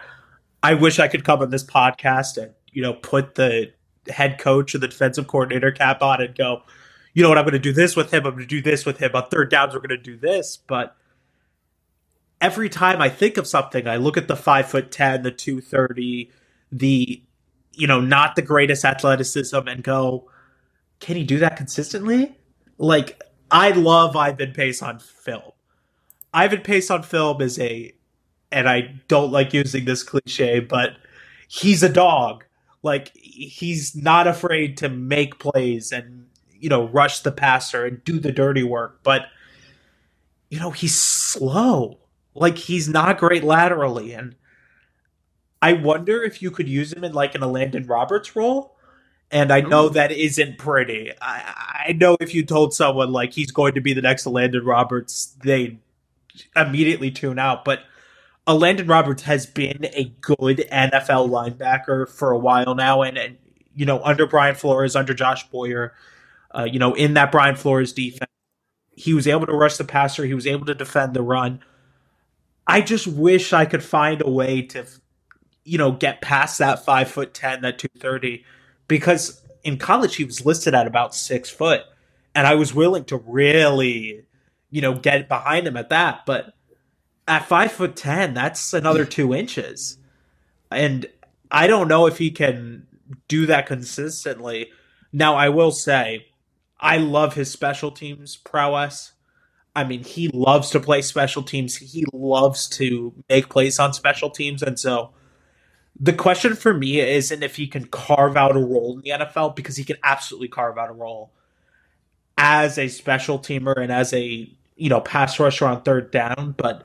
I 0.63 0.75
wish 0.75 0.99
I 0.99 1.09
could 1.09 1.25
come 1.25 1.41
on 1.41 1.51
this 1.51 1.65
podcast 1.65 2.37
and, 2.37 2.53
you 2.73 2.83
know, 2.83 2.95
put 2.95 3.37
the 3.37 3.73
head 4.09 4.39
coach 4.39 4.75
or 4.75 4.79
the 4.79 4.89
defensive 4.89 5.27
coordinator 5.27 5.71
cap 5.71 6.03
on 6.03 6.21
and 6.21 6.35
go, 6.37 6.63
you 7.15 7.23
know 7.23 7.29
what, 7.29 7.39
I'm 7.39 7.45
going 7.45 7.53
to 7.53 7.59
do 7.59 7.73
this 7.73 7.97
with 7.97 8.13
him. 8.13 8.27
I'm 8.27 8.33
going 8.33 8.43
to 8.43 8.47
do 8.47 8.63
this 8.63 8.85
with 8.85 8.99
him. 8.99 9.11
On 9.15 9.27
third 9.29 9.51
downs, 9.51 9.75
we're 9.75 9.81
going 9.81 9.91
to 9.91 9.97
do 9.97 10.17
this. 10.17 10.57
But 10.57 10.97
every 12.41 12.69
time 12.69 13.01
I 13.01 13.09
think 13.09 13.37
of 13.37 13.47
something, 13.47 13.87
I 13.87 13.97
look 13.97 14.17
at 14.17 14.29
the 14.29 14.37
five 14.37 14.69
foot 14.69 14.91
ten, 14.91 15.23
the 15.23 15.31
two 15.31 15.61
thirty, 15.61 16.31
the 16.73 17.23
you 17.73 17.87
know 17.87 18.01
not 18.01 18.37
the 18.37 18.43
greatest 18.43 18.85
athleticism, 18.85 19.69
and 19.69 19.83
go, 19.83 20.31
can 21.01 21.17
he 21.17 21.25
do 21.25 21.39
that 21.39 21.57
consistently? 21.57 22.37
Like 22.79 23.23
I 23.51 23.71
love 23.71 24.17
Ivan 24.17 24.53
Pace 24.53 24.83
on 24.83 24.99
film. 24.99 25.53
Ivan 26.33 26.61
Pace 26.61 26.91
on 26.91 27.03
film 27.03 27.41
is 27.41 27.59
a 27.59 27.93
and 28.53 28.69
I 28.69 28.95
don't 29.09 29.31
like 29.31 29.53
using 29.53 29.85
this 29.85 30.03
cliche, 30.03 30.61
but 30.61 30.97
he's 31.49 31.83
a 31.83 31.89
dog. 31.89 32.45
Like 32.83 33.13
he's 33.15 33.95
not 33.95 34.27
afraid 34.27 34.77
to 34.79 34.89
make 34.89 35.39
plays 35.39 35.93
and 35.93 36.27
you 36.53 36.69
know 36.69 36.89
rush 36.89 37.21
the 37.21 37.33
passer 37.33 37.85
and 37.85 38.03
do 38.05 38.19
the 38.19 38.33
dirty 38.33 38.63
work, 38.63 39.01
but 39.03 39.27
you 40.51 40.59
know 40.59 40.71
he's 40.71 40.99
slow. 41.01 41.99
Like 42.35 42.59
he's 42.59 42.89
not 42.89 43.19
great 43.19 43.45
laterally, 43.45 44.13
and 44.13 44.37
I 45.61 45.75
wonder 45.75 46.23
if 46.23 46.41
you 46.43 46.51
could 46.51 46.69
use 46.69 46.93
him 46.93 47.05
in 47.05 47.13
like 47.13 47.35
an 47.35 47.41
Elandon 47.43 47.89
Roberts 47.89 48.35
role. 48.37 48.77
And 49.33 49.53
I 49.53 49.61
know 49.61 49.87
Ooh. 49.87 49.91
that 49.91 50.11
isn't 50.11 50.59
pretty. 50.59 51.13
I, 51.21 51.85
I 51.89 51.93
know 51.93 52.17
if 52.21 52.35
you 52.35 52.45
told 52.45 52.75
someone 52.75 53.13
like 53.13 53.33
he's 53.33 53.53
going 53.53 53.75
to 53.75 53.81
be 53.81 53.93
the 53.93 54.03
next 54.03 54.27
Landon 54.27 54.65
Roberts, 54.65 55.37
they 55.45 55.79
immediately 56.57 57.13
tune 57.13 57.39
out. 57.39 57.65
But 57.65 57.81
Landon 58.55 58.87
Roberts 58.87 59.23
has 59.23 59.47
been 59.47 59.87
a 59.95 60.13
good 60.21 60.65
NFL 60.73 61.29
linebacker 61.29 62.09
for 62.09 62.31
a 62.31 62.39
while 62.39 62.75
now, 62.75 63.03
and, 63.03 63.17
and 63.19 63.37
you 63.75 63.87
know 63.87 64.03
under 64.03 64.27
Brian 64.27 64.55
Flores, 64.55 64.97
under 64.97 65.15
Josh 65.15 65.49
Boyer, 65.49 65.95
uh, 66.57 66.65
you 66.65 66.79
know 66.79 66.95
in 66.95 67.15
that 67.15 67.31
Brian 67.31 67.57
Flores 67.57 67.93
defense, 67.93 68.31
he 68.95 69.15
was 69.15 69.27
able 69.27 69.47
to 69.47 69.53
rush 69.53 69.77
the 69.77 69.85
passer, 69.85 70.25
he 70.25 70.35
was 70.35 70.47
able 70.47 70.67
to 70.67 70.75
defend 70.75 71.15
the 71.15 71.23
run. 71.23 71.61
I 72.71 72.81
just 72.83 73.09
wish 73.09 73.53
I 73.53 73.65
could 73.65 73.83
find 73.83 74.23
a 74.23 74.31
way 74.31 74.63
to, 74.63 74.87
you 75.65 75.77
know, 75.77 75.91
get 75.91 76.21
past 76.21 76.59
that 76.59 76.85
five 76.85 77.11
foot 77.11 77.35
ten, 77.35 77.63
that 77.63 77.81
two 77.81 77.89
thirty, 77.99 78.45
because 78.87 79.43
in 79.65 79.77
college 79.77 80.15
he 80.17 80.25
was 80.25 80.47
listed 80.47 80.73
at 80.75 80.87
about 80.87 81.15
six 81.15 81.51
foot, 81.51 81.83
and 82.33 82.47
I 82.47 82.55
was 82.55 82.73
willing 82.73 83.05
to 83.07 83.17
really, 83.17 84.25
you 84.71 84.81
know, 84.81 84.95
get 84.95 85.29
behind 85.29 85.67
him 85.67 85.77
at 85.77 85.89
that, 85.89 86.25
but 86.27 86.55
at 87.27 87.47
five 87.47 87.73
foot 87.73 87.97
ten, 87.97 88.35
that's 88.35 88.73
another 88.73 89.05
two 89.05 89.35
inches. 89.35 89.99
And 90.71 91.07
I 91.51 91.67
don't 91.67 91.89
know 91.89 92.07
if 92.07 92.19
he 92.19 92.31
can 92.31 92.87
do 93.27 93.47
that 93.47 93.67
consistently. 93.67 94.71
Now, 95.13 95.35
I 95.35 95.49
will 95.49 95.73
say, 95.73 96.27
I 96.79 96.99
love 96.99 97.35
his 97.35 97.51
special 97.51 97.91
teams 97.91 98.37
prowess. 98.37 99.13
I 99.75 99.85
mean, 99.85 100.03
he 100.03 100.29
loves 100.29 100.71
to 100.71 100.81
play 100.81 101.03
special 101.03 101.43
teams. 101.43 101.77
He 101.77 102.05
loves 102.13 102.69
to 102.71 103.13
make 103.29 103.49
plays 103.49 103.79
on 103.79 103.93
special 103.93 104.31
teams. 104.31 104.63
And 104.63 104.79
so 104.79 105.11
the 105.99 106.13
question 106.13 106.55
for 106.55 106.75
me 106.75 107.01
isn't 107.01 107.43
if 107.43 107.57
he 107.57 107.67
can 107.67 107.87
carve 107.87 108.37
out 108.37 108.57
a 108.57 108.61
role 108.61 108.95
in 108.95 109.03
the 109.03 109.25
NFL, 109.25 109.55
because 109.55 109.77
he 109.77 109.85
can 109.85 109.97
absolutely 110.03 110.49
carve 110.49 110.79
out 110.79 110.91
a 110.91 110.93
role 110.93 111.31
as 112.37 112.79
a 112.79 112.89
special 112.89 113.39
teamer 113.39 113.77
and 113.77 113.93
as 113.93 114.13
a, 114.13 114.51
you 114.77 114.89
know, 114.89 115.01
pass 115.01 115.39
rusher 115.39 115.67
on 115.67 115.83
third 115.83 116.11
down. 116.11 116.55
But 116.57 116.83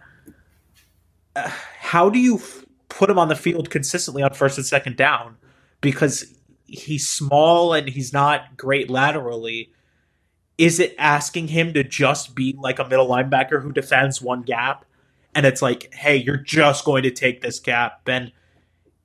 uh, 1.35 1.49
how 1.79 2.09
do 2.09 2.19
you 2.19 2.35
f- 2.35 2.65
put 2.89 3.09
him 3.09 3.17
on 3.17 3.29
the 3.29 3.35
field 3.35 3.69
consistently 3.69 4.21
on 4.21 4.33
first 4.33 4.57
and 4.57 4.65
second 4.65 4.97
down? 4.97 5.37
Because 5.81 6.25
he's 6.65 7.07
small 7.07 7.73
and 7.73 7.87
he's 7.87 8.11
not 8.11 8.57
great 8.57 8.89
laterally. 8.89 9.71
Is 10.57 10.79
it 10.79 10.95
asking 10.97 11.49
him 11.49 11.73
to 11.73 11.83
just 11.83 12.35
be 12.35 12.55
like 12.57 12.79
a 12.79 12.87
middle 12.87 13.07
linebacker 13.07 13.61
who 13.61 13.71
defends 13.71 14.21
one 14.21 14.41
gap? 14.41 14.85
And 15.33 15.45
it's 15.45 15.61
like, 15.61 15.93
hey, 15.93 16.15
you're 16.15 16.37
just 16.37 16.85
going 16.85 17.03
to 17.03 17.11
take 17.11 17.41
this 17.41 17.59
gap. 17.59 18.07
And 18.07 18.31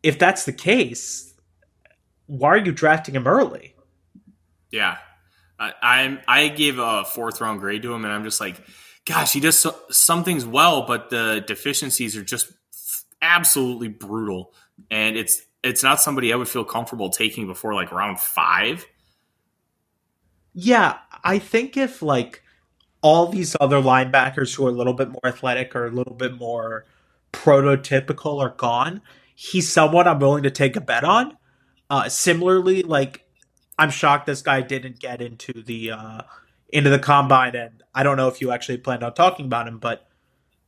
if 0.02 0.19
that's 0.19 0.45
the 0.45 0.52
case, 0.52 1.35
why 2.26 2.50
are 2.50 2.59
you 2.59 2.71
drafting 2.71 3.16
him 3.16 3.26
early? 3.26 3.75
Yeah. 4.71 4.99
I, 5.59 5.73
I'm 5.83 6.21
I 6.26 6.49
gave 6.49 6.78
a 6.78 7.04
fourth 7.04 7.40
round 7.40 7.61
grade 7.61 7.83
to 7.83 7.92
him, 7.92 8.04
and 8.04 8.14
I'm 8.14 8.25
just 8.25 8.40
like, 8.40 8.61
gosh, 9.04 9.33
he 9.33 9.40
does 9.40 9.59
so, 9.59 9.76
some 9.90 10.25
things 10.25 10.47
well, 10.47 10.87
but 10.87 11.11
the 11.11 11.45
deficiencies 11.47 12.16
are 12.16 12.23
just 12.23 12.52
absolutely 13.21 13.88
brutal. 13.88 14.54
And 14.90 15.16
it's 15.16 15.42
it's 15.62 15.83
not 15.83 16.00
somebody 16.00 16.33
I 16.33 16.37
would 16.37 16.49
feel 16.49 16.64
comfortable 16.64 17.11
taking 17.11 17.47
before 17.47 17.75
like 17.75 17.92
round 17.92 18.19
five. 18.19 18.86
Yeah, 20.52 20.99
I 21.23 21.39
think 21.39 21.76
if 21.76 22.02
like 22.02 22.43
all 23.02 23.26
these 23.28 23.56
other 23.60 23.80
linebackers 23.80 24.54
who 24.54 24.67
are 24.67 24.71
a 24.71 24.73
little 24.73 24.93
bit 24.93 25.08
more 25.08 25.25
athletic 25.25 25.75
or 25.75 25.86
a 25.86 25.91
little 25.91 26.15
bit 26.15 26.34
more 26.34 26.84
prototypical 27.32 28.41
are 28.41 28.54
gone, 28.56 29.00
he's 29.34 29.73
someone 29.73 30.06
I'm 30.06 30.19
willing 30.19 30.43
to 30.43 30.50
take 30.50 30.76
a 30.76 30.80
bet 30.80 31.04
on. 31.04 31.36
Uh, 31.89 32.08
similarly, 32.08 32.82
like 32.82 33.25
I'm 33.78 33.91
shocked 33.91 34.26
this 34.26 34.43
guy 34.43 34.60
didn't 34.60 35.00
get 35.00 35.23
into 35.23 35.63
the 35.63 35.93
uh, 35.93 36.23
into 36.69 36.91
the 36.91 36.99
combine. 36.99 37.56
And 37.56 37.82
I 37.95 38.02
don't 38.02 38.17
know 38.17 38.28
if 38.28 38.41
you 38.41 38.50
actually 38.50 38.78
planned 38.78 39.02
on 39.02 39.15
talking 39.15 39.47
about 39.47 39.69
him, 39.69 39.78
but 39.78 40.06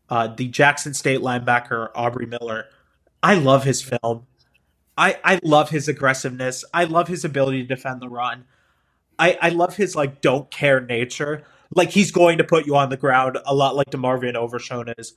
uh, 0.08 0.28
the 0.28 0.48
Jackson 0.48 0.94
State 0.94 1.20
linebacker 1.20 1.88
Aubrey 1.94 2.26
Miller, 2.26 2.66
I 3.22 3.34
love 3.34 3.64
his 3.64 3.82
film. 3.82 4.26
I, 4.96 5.18
I 5.24 5.40
love 5.42 5.70
his 5.70 5.88
aggressiveness. 5.88 6.64
I 6.74 6.84
love 6.84 7.08
his 7.08 7.24
ability 7.24 7.62
to 7.62 7.68
defend 7.74 8.02
the 8.02 8.08
run. 8.08 8.44
I, 9.18 9.38
I 9.40 9.48
love 9.50 9.76
his 9.76 9.94
like 9.94 10.20
don't 10.20 10.50
care 10.50 10.80
nature. 10.80 11.44
Like 11.74 11.90
he's 11.90 12.10
going 12.10 12.38
to 12.38 12.44
put 12.44 12.66
you 12.66 12.76
on 12.76 12.90
the 12.90 12.96
ground 12.96 13.38
a 13.46 13.54
lot 13.54 13.76
like 13.76 13.90
DeMarvin 13.90 14.34
Overshown 14.34 14.92
is, 14.98 15.14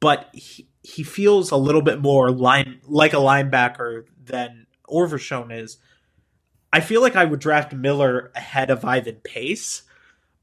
but 0.00 0.28
he, 0.32 0.66
he 0.82 1.02
feels 1.02 1.50
a 1.50 1.56
little 1.56 1.82
bit 1.82 2.00
more 2.00 2.30
line 2.30 2.80
like 2.84 3.12
a 3.12 3.16
linebacker 3.16 4.04
than 4.24 4.66
Overshown 4.88 5.50
is. 5.50 5.78
I 6.72 6.80
feel 6.80 7.02
like 7.02 7.16
I 7.16 7.24
would 7.24 7.40
draft 7.40 7.72
Miller 7.72 8.30
ahead 8.34 8.70
of 8.70 8.84
Ivan 8.84 9.16
Pace 9.24 9.82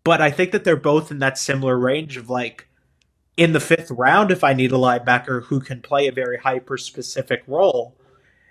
but 0.05 0.21
I 0.21 0.29
think 0.29 0.51
that 0.51 0.63
they're 0.63 0.77
both 0.77 1.09
in 1.11 1.17
that 1.19 1.37
similar 1.37 1.77
range 1.77 2.15
of 2.15 2.29
like 2.29 2.69
in 3.35 3.53
the 3.53 3.59
fifth 3.59 3.89
round, 3.89 4.31
if 4.31 4.43
I 4.43 4.53
need 4.53 4.71
a 4.71 4.75
linebacker 4.75 5.43
who 5.45 5.59
can 5.59 5.81
play 5.81 6.07
a 6.07 6.11
very 6.11 6.37
hyper 6.37 6.77
specific 6.77 7.43
role, 7.47 7.97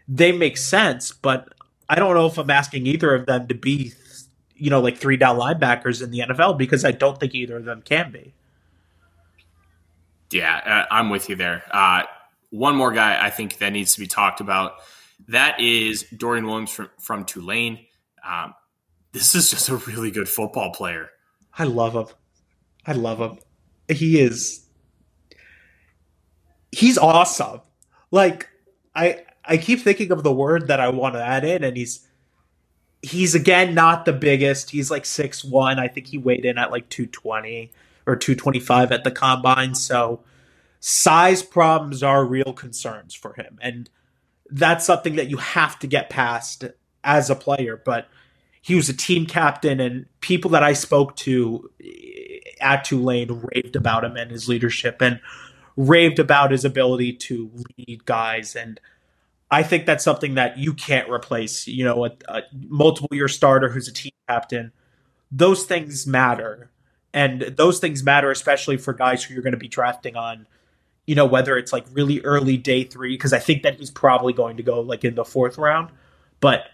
they 0.09 0.33
make 0.33 0.59
sense. 0.59 1.13
But 1.13 1.49
I 1.89 1.95
don't 1.95 2.15
know 2.15 2.27
if 2.27 2.37
I'm 2.39 2.51
asking 2.51 2.89
either 2.89 3.15
of 3.15 3.27
them 3.27 3.47
to 3.47 3.55
be, 3.55 3.93
you 4.57 4.71
know, 4.71 4.81
like 4.81 4.99
three 4.99 5.17
down 5.17 5.39
linebackers 5.39 6.03
in 6.03 6.11
the 6.11 6.21
NFL 6.21 6.59
because 6.59 6.85
I 6.85 6.93
don't 6.93 7.19
think 7.19 7.35
either 7.35 7.57
of 7.57 7.65
them 7.65 7.83
can 7.83 8.11
be. 8.11 8.35
Yeah, 10.31 10.57
uh, 10.65 10.95
I'm 10.95 11.11
with 11.11 11.29
you 11.29 11.37
there. 11.37 11.63
Uh, 11.71 12.05
one 12.51 12.77
more 12.77 12.93
guy 12.93 13.25
I 13.25 13.31
think 13.31 13.59
that 13.59 13.73
needs 13.73 13.95
to 13.95 14.01
be 14.01 14.07
talked 14.07 14.41
about. 14.41 14.75
That 15.29 15.61
is 15.61 16.05
Dorian 16.17 16.47
Williams 16.47 16.71
from, 16.71 16.91
from 16.99 17.25
Tulane. 17.25 17.81
Um, 18.27 18.55
this 19.13 19.35
is 19.35 19.51
just 19.51 19.69
a 19.69 19.77
really 19.77 20.11
good 20.11 20.29
football 20.29 20.73
player. 20.73 21.11
I 21.57 21.65
love 21.65 21.95
him. 21.95 22.07
I 22.87 22.93
love 22.93 23.19
him. 23.21 23.39
He 23.89 24.21
is 24.21 24.67
he's 26.73 26.99
awesome. 26.99 27.61
Like 28.11 28.49
I 28.95 29.25
I 29.45 29.57
keep 29.57 29.81
thinking 29.81 30.11
of 30.11 30.23
the 30.23 30.33
word 30.33 30.69
that 30.69 30.81
I 30.81 30.89
want 30.89 31.15
to 31.15 31.25
add 31.25 31.45
in 31.45 31.63
and 31.65 31.77
he's 31.77 32.04
he's 33.05 33.35
again 33.35 33.75
not 33.75 34.05
the 34.05 34.13
biggest. 34.13 34.71
He's 34.71 34.91
like 34.91 35.05
six 35.05 35.45
one. 35.45 35.79
I 35.79 35.89
think 35.89 36.07
he 36.07 36.19
weighed 36.19 36.45
in 36.45 36.59
at 36.59 36.71
like 36.71 36.89
220 36.89 37.71
or 38.07 38.17
225 38.17 38.93
at 38.93 39.05
the 39.05 39.11
combine. 39.11 39.75
So 39.75 40.21
size 40.81 41.43
problems 41.43 42.03
are 42.03 42.25
real 42.25 42.53
concerns 42.53 43.15
for 43.15 43.35
him. 43.35 43.59
And 43.61 43.89
that's 44.51 44.85
something 44.85 45.17
that 45.17 45.31
you 45.31 45.39
have 45.39 45.79
to 45.81 45.87
get 45.87 46.11
past 46.11 46.65
as 47.03 47.31
a 47.31 47.35
player. 47.35 47.81
But 47.83 48.09
he 48.61 48.75
was 48.75 48.89
a 48.89 48.97
team 48.97 49.27
captain, 49.27 49.81
and 49.81 50.07
people 50.21 50.51
that 50.53 50.63
I 50.63 50.73
spoke 50.73 51.17
to 51.17 51.71
eh, 51.85 52.39
at 52.61 52.85
Tulane 52.85 53.47
raved 53.53 53.77
about 53.77 54.05
him 54.05 54.17
and 54.17 54.31
his 54.31 54.49
leadership, 54.49 55.03
and 55.03 55.21
raved 55.77 56.19
about 56.19 56.51
his 56.51 56.65
ability 56.65 57.13
to 57.13 57.51
lead 57.77 58.07
guys. 58.07 58.57
And 58.57 58.81
I 59.55 59.63
think 59.63 59.87
that's 59.87 60.03
something 60.03 60.35
that 60.35 60.59
you 60.59 60.75
can't 60.75 61.09
replace. 61.09 61.69
You 61.69 61.85
know, 61.85 62.07
a, 62.07 62.11
a 62.29 62.43
multiple 62.69 63.09
year 63.13 63.29
starter 63.29 63.69
who's 63.69 63.87
a 63.87 63.93
team 63.93 64.11
captain. 64.29 64.73
Those 65.31 65.65
things 65.65 66.09
matter, 66.09 66.71
and 67.13 67.41
those 67.43 67.79
things 67.79 68.03
matter 68.03 68.33
especially 68.33 68.79
for 68.79 68.93
guys 68.93 69.23
who 69.23 69.33
you're 69.33 69.45
going 69.45 69.53
to 69.53 69.59
be 69.59 69.69
drafting 69.69 70.17
on. 70.17 70.49
You 71.07 71.15
know, 71.15 71.25
whether 71.25 71.57
it's 71.57 71.73
like 71.73 71.85
really 71.93 72.21
early 72.23 72.57
day 72.57 72.83
three, 72.83 73.15
because 73.15 73.33
I 73.33 73.39
think 73.39 73.63
that 73.63 73.79
he's 73.79 73.93
probably 73.93 74.33
going 74.33 74.57
to 74.57 74.65
go 74.65 74.81
like 74.81 75.05
in 75.05 75.15
the 75.15 75.25
fourth 75.25 75.57
round, 75.57 75.91
but 76.41 76.65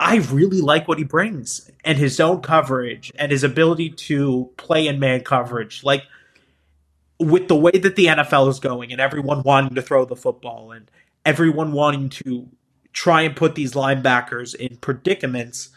I 0.00 0.16
really 0.30 0.62
like 0.62 0.88
what 0.88 0.96
he 0.96 1.04
brings 1.04 1.70
and 1.84 1.98
his 1.98 2.20
own 2.20 2.40
coverage 2.40 3.12
and 3.18 3.30
his 3.30 3.44
ability 3.44 3.90
to 3.90 4.50
play 4.56 4.86
in 4.86 4.98
man 4.98 5.24
coverage. 5.24 5.84
Like 5.84 6.04
with 7.18 7.48
the 7.48 7.56
way 7.56 7.72
that 7.72 7.96
the 7.96 8.06
NFL 8.06 8.48
is 8.48 8.60
going 8.60 8.92
and 8.92 9.00
everyone 9.00 9.42
wanting 9.42 9.74
to 9.74 9.82
throw 9.82 10.04
the 10.04 10.16
football 10.16 10.72
and 10.72 10.90
everyone 11.26 11.72
wanting 11.72 12.08
to 12.08 12.48
try 12.94 13.20
and 13.20 13.36
put 13.36 13.54
these 13.54 13.74
linebackers 13.74 14.54
in 14.54 14.78
predicaments. 14.78 15.68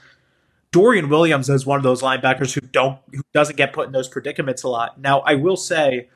Dorian 0.72 1.10
Williams 1.10 1.50
is 1.50 1.66
one 1.66 1.78
of 1.78 1.84
those 1.84 2.02
linebackers 2.02 2.54
who 2.54 2.62
don't 2.62 3.00
who 3.12 3.24
doesn't 3.34 3.58
get 3.58 3.74
put 3.74 3.88
in 3.88 3.92
those 3.92 4.08
predicaments 4.08 4.64
a 4.64 4.70
lot. 4.70 5.02
Now, 5.02 5.20
I 5.22 5.36
will 5.36 5.58
say 5.58 6.08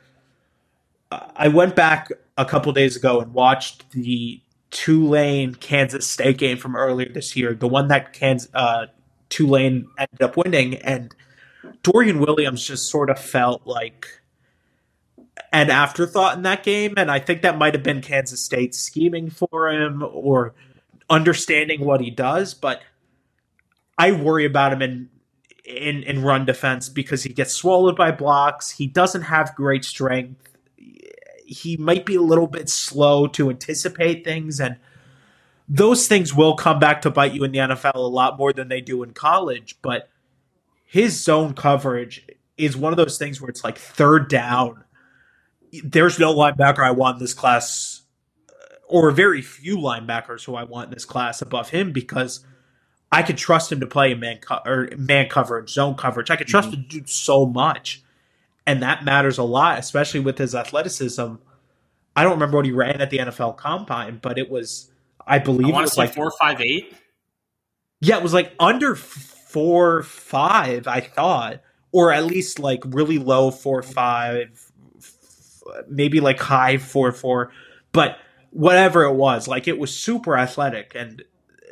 I 1.36 1.48
went 1.48 1.76
back 1.76 2.10
a 2.38 2.46
couple 2.46 2.72
days 2.72 2.96
ago 2.96 3.20
and 3.20 3.34
watched 3.34 3.92
the 3.92 4.42
Tulane 4.72 5.56
Kansas 5.56 6.08
State 6.08 6.38
game 6.38 6.58
from 6.58 6.76
earlier 6.76 7.10
this 7.10 7.36
year, 7.36 7.54
the 7.54 7.68
one 7.68 7.90
that 7.90 8.14
Kansas, 8.14 8.50
uh, 8.54 8.88
Tulane 9.30 9.88
ended 9.98 10.22
up 10.22 10.38
winning, 10.38 10.76
and 10.76 11.14
Dorian 11.84 12.20
Williams 12.20 12.66
just 12.66 12.90
sort 12.90 13.10
of 13.10 13.20
felt 13.20 13.66
like 13.66 14.08
an 15.52 15.70
afterthought 15.70 16.36
in 16.38 16.44
that 16.44 16.64
game, 16.64 16.94
and 16.98 17.10
I 17.12 17.20
think 17.20 17.42
that 17.42 17.58
might 17.58 17.74
have 17.74 17.84
been 17.84 18.02
Kansas 18.02 18.44
State 18.44 18.76
scheming 18.76 19.30
for 19.30 19.70
him 19.70 20.04
or 20.04 20.54
understanding 21.10 21.86
what 21.86 22.02
he 22.02 22.10
does. 22.10 22.54
But 22.54 22.82
I 23.98 24.12
worry 24.12 24.46
about 24.46 24.74
him 24.74 24.82
in 24.82 25.10
in 25.66 26.04
in 26.04 26.22
run 26.24 26.46
defense 26.46 26.90
because 26.90 27.24
he 27.24 27.34
gets 27.34 27.54
swallowed 27.54 27.96
by 27.96 28.12
blocks. 28.12 28.72
He 28.72 28.88
doesn't 28.88 29.24
have 29.24 29.56
great 29.56 29.86
strength. 29.86 30.50
He 31.46 31.78
might 31.78 32.06
be 32.06 32.16
a 32.16 32.22
little 32.22 32.48
bit 32.48 32.70
slow 32.70 33.28
to 33.28 33.50
anticipate 33.50 34.24
things 34.24 34.60
and 34.60 34.78
those 35.68 36.08
things 36.08 36.34
will 36.34 36.56
come 36.56 36.80
back 36.80 37.02
to 37.02 37.10
bite 37.10 37.34
you 37.34 37.44
in 37.44 37.52
the 37.52 37.60
NFL 37.60 37.96
a 37.96 38.00
lot 38.00 38.38
more 38.38 38.54
than 38.54 38.68
they 38.68 38.82
do 38.82 39.02
in 39.04 39.12
college, 39.14 39.78
but 39.82 40.10
his 40.86 41.24
zone 41.24 41.54
coverage 41.54 42.28
is 42.58 42.76
one 42.78 42.94
of 42.94 42.98
those 42.98 43.18
things 43.18 43.42
where 43.42 43.50
it's 43.50 43.64
like 43.64 43.78
third 43.78 44.28
down. 44.28 44.84
There's 45.84 46.20
no 46.20 46.34
linebacker 46.34 46.80
I 46.80 46.92
want 46.92 47.16
in 47.16 47.20
this 47.20 47.34
class, 47.34 48.02
or 48.88 49.12
very 49.12 49.42
few 49.42 49.78
linebackers 49.78 50.46
who 50.46 50.56
I 50.56 50.64
want 50.64 50.88
in 50.90 50.94
this 50.94 51.06
class 51.06 51.42
above 51.42 51.70
him 51.70 51.92
because 51.92 52.46
I 53.12 53.24
could 53.24 53.38
trust 53.38 53.72
him 53.72 53.80
to 53.80 53.88
play 53.88 54.14
man 54.14 54.38
co- 54.38 54.62
or 54.66 54.90
man 54.98 55.30
coverage, 55.30 55.72
zone 55.72 55.96
coverage. 55.96 56.30
I 56.30 56.36
could 56.36 56.48
trust 56.48 56.70
mm-hmm. 56.70 56.82
him 56.82 56.90
to 56.90 57.00
do 57.02 57.08
so 57.08 57.46
much, 57.46 58.04
and 58.68 58.82
that 58.84 59.04
matters 59.04 59.38
a 59.38 59.44
lot, 59.44 59.80
especially 59.80 60.20
with 60.20 60.38
his 60.38 60.54
athleticism. 60.54 61.36
I 62.16 62.24
don't 62.24 62.34
remember 62.34 62.58
what 62.58 62.66
he 62.66 62.72
ran 62.72 63.02
at 63.02 63.10
the 63.10 63.18
NFL 63.18 63.58
Combine, 63.58 64.20
but 64.22 64.38
it 64.38 64.50
was, 64.50 64.92
I 65.26 65.40
believe, 65.40 65.74
I 65.74 65.80
it 65.80 65.82
was 65.82 65.98
like 65.98 66.14
four 66.14 66.32
five 66.40 66.62
eight. 66.62 66.94
Yeah, 68.02 68.18
it 68.18 68.24
was 68.24 68.34
like 68.34 68.54
under 68.60 68.96
four 68.96 70.04
five. 70.04 70.88
I 70.88 71.00
thought 71.00 71.62
or 71.94 72.12
at 72.12 72.26
least 72.26 72.60
like 72.60 72.84
really 72.88 73.20
low 73.20 73.52
four 73.52 73.82
five, 73.82 74.63
maybe 75.88 76.20
like 76.20 76.40
high 76.40 76.78
four 76.78 77.12
four, 77.12 77.52
but 77.92 78.18
whatever 78.52 79.04
it 79.04 79.14
was, 79.14 79.48
like 79.48 79.68
it 79.68 79.80
was 79.80 79.96
super 79.96 80.38
athletic, 80.38 80.94
and 80.96 81.24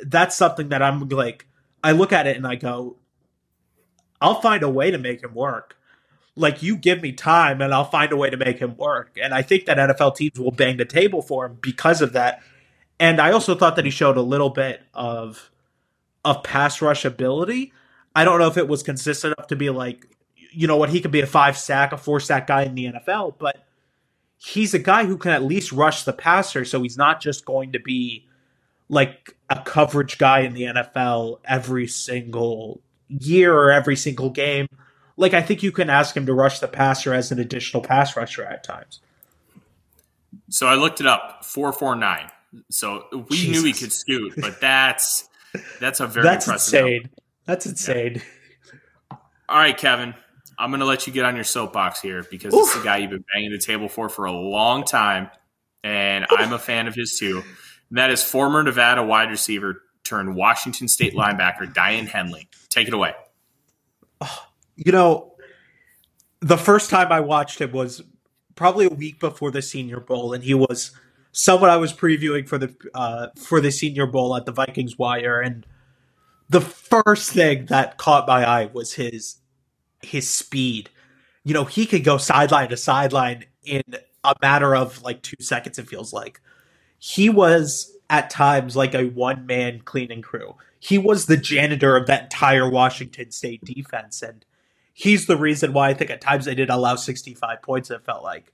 that's 0.04 0.36
something 0.36 0.70
that 0.70 0.82
I'm 0.82 1.08
like, 1.08 1.46
I 1.82 1.92
look 1.92 2.12
at 2.12 2.26
it 2.26 2.36
and 2.36 2.46
I 2.46 2.56
go, 2.56 2.96
I'll 4.20 4.40
find 4.40 4.62
a 4.62 4.70
way 4.70 4.90
to 4.90 4.98
make 4.98 5.22
him 5.22 5.34
work. 5.34 5.76
Like 6.34 6.62
you 6.62 6.76
give 6.76 7.02
me 7.02 7.12
time 7.12 7.60
and 7.60 7.74
I'll 7.74 7.84
find 7.84 8.12
a 8.12 8.16
way 8.16 8.30
to 8.30 8.36
make 8.36 8.58
him 8.58 8.76
work. 8.76 9.18
And 9.22 9.34
I 9.34 9.42
think 9.42 9.66
that 9.66 9.76
NFL 9.76 10.16
teams 10.16 10.38
will 10.38 10.50
bang 10.50 10.76
the 10.76 10.84
table 10.84 11.20
for 11.20 11.46
him 11.46 11.58
because 11.60 12.00
of 12.00 12.14
that. 12.14 12.42
And 12.98 13.20
I 13.20 13.32
also 13.32 13.54
thought 13.54 13.76
that 13.76 13.84
he 13.84 13.90
showed 13.90 14.16
a 14.16 14.22
little 14.22 14.50
bit 14.50 14.82
of 14.94 15.50
of 16.24 16.42
pass 16.44 16.80
rush 16.80 17.04
ability. 17.04 17.72
I 18.14 18.24
don't 18.24 18.38
know 18.38 18.46
if 18.46 18.56
it 18.56 18.68
was 18.68 18.82
consistent 18.82 19.34
enough 19.36 19.48
to 19.48 19.56
be 19.56 19.70
like, 19.70 20.06
you 20.52 20.66
know 20.68 20.76
what, 20.76 20.90
he 20.90 21.00
could 21.00 21.10
be 21.10 21.20
a 21.20 21.26
five 21.26 21.58
sack, 21.58 21.92
a 21.92 21.96
four 21.96 22.20
sack 22.20 22.46
guy 22.46 22.62
in 22.62 22.74
the 22.74 22.84
NFL, 22.86 23.38
but 23.38 23.66
he's 24.44 24.74
a 24.74 24.78
guy 24.78 25.04
who 25.04 25.16
can 25.16 25.30
at 25.30 25.42
least 25.42 25.72
rush 25.72 26.02
the 26.02 26.12
passer, 26.12 26.64
so 26.64 26.82
he's 26.82 26.96
not 26.96 27.20
just 27.20 27.44
going 27.44 27.72
to 27.72 27.78
be 27.78 28.26
like 28.88 29.36
a 29.48 29.60
coverage 29.62 30.18
guy 30.18 30.40
in 30.40 30.52
the 30.52 30.62
NFL 30.62 31.38
every 31.44 31.86
single 31.86 32.80
year 33.08 33.54
or 33.54 33.70
every 33.70 33.96
single 33.96 34.30
game. 34.30 34.66
Like 35.16 35.34
I 35.34 35.42
think 35.42 35.62
you 35.62 35.70
can 35.70 35.88
ask 35.88 36.16
him 36.16 36.26
to 36.26 36.34
rush 36.34 36.58
the 36.58 36.68
passer 36.68 37.14
as 37.14 37.30
an 37.30 37.38
additional 37.38 37.82
pass 37.82 38.16
rusher 38.16 38.44
at 38.44 38.64
times. 38.64 39.00
So 40.50 40.66
I 40.66 40.74
looked 40.74 41.00
it 41.00 41.06
up, 41.06 41.44
four 41.44 41.72
four 41.72 41.94
nine. 41.94 42.28
So 42.70 43.04
we 43.12 43.36
Jesus. 43.36 43.48
knew 43.48 43.64
he 43.64 43.72
could 43.72 43.92
scoot, 43.92 44.34
but 44.36 44.60
that's 44.60 45.28
that's 45.80 46.00
a 46.00 46.06
very 46.08 46.24
that's 46.24 46.48
insane. 46.48 47.02
Number. 47.02 47.10
That's 47.46 47.66
insane. 47.66 48.16
Yeah. 48.16 49.16
All 49.48 49.58
right, 49.58 49.76
Kevin. 49.76 50.14
I'm 50.62 50.70
going 50.70 50.78
to 50.78 50.86
let 50.86 51.08
you 51.08 51.12
get 51.12 51.24
on 51.24 51.34
your 51.34 51.44
soapbox 51.44 52.00
here 52.00 52.24
because 52.30 52.54
Oof. 52.54 52.66
this 52.66 52.76
is 52.76 52.82
a 52.82 52.84
guy 52.84 52.98
you've 52.98 53.10
been 53.10 53.24
banging 53.34 53.50
the 53.50 53.58
table 53.58 53.88
for 53.88 54.08
for 54.08 54.26
a 54.26 54.32
long 54.32 54.84
time, 54.84 55.28
and 55.82 56.24
Oof. 56.24 56.38
I'm 56.38 56.52
a 56.52 56.58
fan 56.58 56.86
of 56.86 56.94
his 56.94 57.18
too. 57.18 57.42
And 57.88 57.98
that 57.98 58.10
is 58.10 58.22
former 58.22 58.62
Nevada 58.62 59.02
wide 59.02 59.28
receiver 59.28 59.82
turned 60.04 60.36
Washington 60.36 60.86
State 60.86 61.14
linebacker 61.14 61.74
Daiyan 61.74 62.06
Henley. 62.06 62.48
Take 62.68 62.86
it 62.86 62.94
away. 62.94 63.12
You 64.76 64.92
know, 64.92 65.34
the 66.40 66.56
first 66.56 66.90
time 66.90 67.10
I 67.10 67.20
watched 67.20 67.60
him 67.60 67.72
was 67.72 68.02
probably 68.54 68.86
a 68.86 68.90
week 68.90 69.18
before 69.18 69.50
the 69.50 69.62
Senior 69.62 69.98
Bowl, 69.98 70.32
and 70.32 70.44
he 70.44 70.54
was 70.54 70.92
someone 71.32 71.70
I 71.70 71.76
was 71.76 71.92
previewing 71.92 72.48
for 72.48 72.58
the 72.58 72.74
uh, 72.94 73.28
for 73.36 73.60
the 73.60 73.72
Senior 73.72 74.06
Bowl 74.06 74.36
at 74.36 74.46
the 74.46 74.52
Vikings 74.52 74.96
Wire, 74.96 75.40
and 75.40 75.66
the 76.48 76.60
first 76.60 77.32
thing 77.32 77.66
that 77.66 77.98
caught 77.98 78.28
my 78.28 78.48
eye 78.48 78.70
was 78.72 78.94
his 78.94 79.41
his 80.02 80.28
speed. 80.28 80.90
You 81.44 81.54
know, 81.54 81.64
he 81.64 81.86
could 81.86 82.04
go 82.04 82.18
sideline 82.18 82.68
to 82.68 82.76
sideline 82.76 83.44
in 83.64 83.82
a 84.24 84.34
matter 84.40 84.74
of 84.74 85.02
like 85.02 85.22
two 85.22 85.40
seconds, 85.40 85.78
it 85.78 85.88
feels 85.88 86.12
like. 86.12 86.40
He 86.98 87.28
was 87.28 87.96
at 88.10 88.30
times 88.30 88.76
like 88.76 88.94
a 88.94 89.06
one 89.06 89.46
man 89.46 89.80
cleaning 89.80 90.22
crew. 90.22 90.54
He 90.78 90.98
was 90.98 91.26
the 91.26 91.36
janitor 91.36 91.96
of 91.96 92.06
that 92.06 92.24
entire 92.24 92.68
Washington 92.68 93.30
State 93.30 93.64
defense. 93.64 94.22
And 94.22 94.44
he's 94.92 95.26
the 95.26 95.36
reason 95.36 95.72
why 95.72 95.90
I 95.90 95.94
think 95.94 96.10
at 96.10 96.20
times 96.20 96.44
they 96.44 96.54
did 96.54 96.70
allow 96.70 96.96
65 96.96 97.62
points, 97.62 97.90
it 97.90 98.04
felt 98.04 98.22
like. 98.22 98.52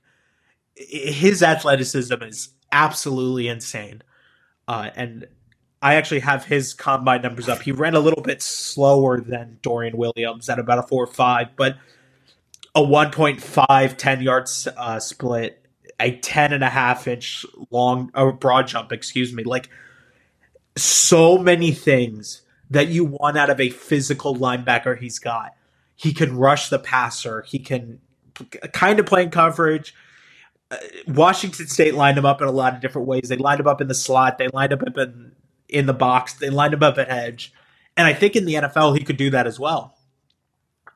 His 0.75 1.43
athleticism 1.43 2.21
is 2.21 2.49
absolutely 2.71 3.47
insane. 3.47 4.01
Uh, 4.67 4.91
and 4.95 5.27
I 5.81 5.95
actually 5.95 6.19
have 6.19 6.45
his 6.45 6.73
combine 6.73 7.21
numbers 7.21 7.47
up. 7.47 7.61
He 7.61 7.71
ran 7.71 7.95
a 7.95 7.99
little 7.99 8.21
bit 8.21 8.41
slower 8.41 9.21
than 9.21 9.59
Dorian 9.61 9.95
Williams 9.95 10.49
at 10.49 10.59
about 10.59 10.79
a 10.79 10.83
4 10.83 11.07
5, 11.07 11.55
but 11.55 11.77
a 12.75 12.81
1.5 12.81 13.97
10 13.97 14.21
yards 14.21 14.67
uh, 14.77 14.99
split, 14.99 15.65
a 15.99 16.17
10 16.17 16.53
and 16.53 16.63
a 16.63 16.69
half 16.69 17.07
inch 17.07 17.45
long, 17.71 18.11
or 18.13 18.33
broad 18.33 18.67
jump, 18.67 18.91
excuse 18.91 19.33
me. 19.33 19.43
Like 19.43 19.69
so 20.75 21.37
many 21.37 21.71
things 21.71 22.41
that 22.69 22.89
you 22.89 23.05
want 23.05 23.37
out 23.37 23.49
of 23.49 23.59
a 23.59 23.69
physical 23.69 24.35
linebacker 24.35 24.99
he's 24.99 25.17
got. 25.17 25.55
He 25.95 26.13
can 26.13 26.37
rush 26.37 26.69
the 26.69 26.79
passer, 26.79 27.41
he 27.43 27.59
can 27.59 27.99
kind 28.73 28.99
of 28.99 29.05
play 29.05 29.23
in 29.23 29.31
coverage. 29.31 29.93
Uh, 30.71 30.77
Washington 31.07 31.67
State 31.67 31.95
lined 31.95 32.17
him 32.17 32.25
up 32.25 32.41
in 32.41 32.47
a 32.47 32.51
lot 32.51 32.75
of 32.75 32.81
different 32.81 33.07
ways. 33.07 33.27
They 33.27 33.37
lined 33.37 33.59
him 33.59 33.67
up 33.67 33.81
in 33.81 33.87
the 33.87 33.95
slot. 33.95 34.37
They 34.37 34.49
lined 34.49 34.71
him 34.71 34.81
up 34.85 34.97
in 34.97 35.31
in 35.69 35.85
the 35.85 35.93
box. 35.93 36.33
They 36.33 36.49
lined 36.49 36.73
him 36.73 36.83
up 36.83 36.97
at 36.97 37.09
edge. 37.09 37.53
And 37.95 38.07
I 38.07 38.13
think 38.13 38.35
in 38.35 38.45
the 38.45 38.55
NFL, 38.55 38.97
he 38.97 39.03
could 39.03 39.17
do 39.17 39.29
that 39.31 39.47
as 39.47 39.59
well. 39.59 39.97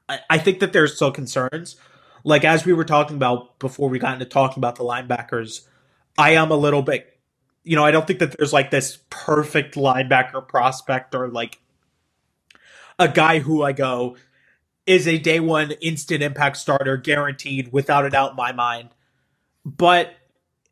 I, 0.10 0.20
I 0.30 0.38
think 0.38 0.60
that 0.60 0.74
there's 0.74 0.96
still 0.96 1.12
concerns. 1.12 1.76
Like, 2.24 2.46
as 2.46 2.66
we 2.66 2.74
were 2.74 2.86
talking 2.86 3.18
about 3.18 3.60
before 3.60 3.90
we 3.90 4.00
got 4.00 4.14
into 4.14 4.26
talking 4.26 4.60
about 4.60 4.76
the 4.76 4.84
linebackers, 4.84 5.68
I 6.18 6.32
am 6.32 6.52
a 6.52 6.56
little 6.56 6.82
bit, 6.82 7.20
you 7.64 7.76
know, 7.76 7.84
I 7.84 7.92
don't 7.92 8.08
think 8.08 8.20
that 8.20 8.38
there's 8.38 8.54
like 8.54 8.72
this 8.72 9.00
perfect 9.10 9.76
linebacker 9.76 10.48
prospect 10.48 11.16
or 11.16 11.28
like 11.28 11.60
a 13.00 13.08
guy 13.08 13.40
who 13.40 13.64
I 13.64 13.74
go 13.74 14.16
is 14.86 15.08
a 15.08 15.18
day 15.18 15.40
one 15.40 15.72
instant 15.82 16.22
impact 16.22 16.58
starter 16.58 16.98
guaranteed 16.98 17.72
without 17.72 18.06
a 18.06 18.10
doubt 18.10 18.32
in 18.32 18.36
my 18.36 18.52
mind. 18.52 18.90
But 19.66 20.14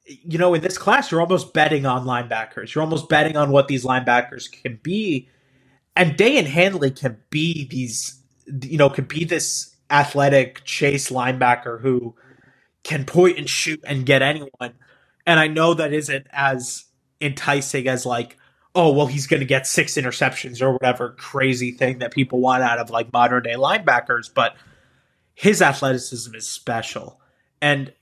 you 0.06 0.38
know, 0.38 0.54
in 0.54 0.62
this 0.62 0.78
class, 0.78 1.12
you're 1.12 1.22
almost 1.22 1.54
betting 1.54 1.86
on 1.86 2.06
linebackers. 2.06 2.74
You're 2.74 2.84
almost 2.84 3.10
betting 3.10 3.38
on 3.38 3.52
what 3.52 3.68
these 3.68 3.86
linebackers 3.86 4.52
can 4.52 4.80
be. 4.82 5.30
And 5.96 6.18
Daiyan 6.18 6.46
Henley 6.46 6.92
can 6.92 7.18
be 7.30 7.68
these, 7.68 8.20
you 8.64 8.78
know, 8.78 8.90
can 8.90 9.06
be 9.06 9.26
this 9.26 9.76
athletic 9.90 10.64
chase 10.64 11.10
linebacker 11.10 11.82
who 11.82 12.16
can 12.84 13.06
point 13.06 13.38
and 13.38 13.50
shoot 13.50 13.80
and 13.86 14.06
get 14.06 14.22
anyone. 14.22 14.74
And 15.26 15.40
I 15.40 15.48
know 15.48 15.74
that 15.74 15.94
isn't 15.94 16.28
as 16.32 16.86
enticing 17.20 17.88
as 17.88 18.06
like, 18.06 18.38
oh, 18.74 18.92
well, 18.92 19.08
he's 19.08 19.28
going 19.28 19.42
to 19.42 19.46
get 19.46 19.68
six 19.68 19.96
interceptions 19.96 20.62
or 20.62 20.72
whatever 20.72 21.12
crazy 21.20 21.72
thing 21.72 22.00
that 22.00 22.12
people 22.14 22.40
want 22.40 22.64
out 22.64 22.80
of 22.80 22.90
like 22.90 23.12
modern 23.14 23.44
day 23.44 23.54
linebackers. 23.54 24.34
But 24.34 24.56
his 25.36 25.62
athleticism 25.62 26.34
is 26.34 26.48
special. 26.48 27.20
And 27.62 27.94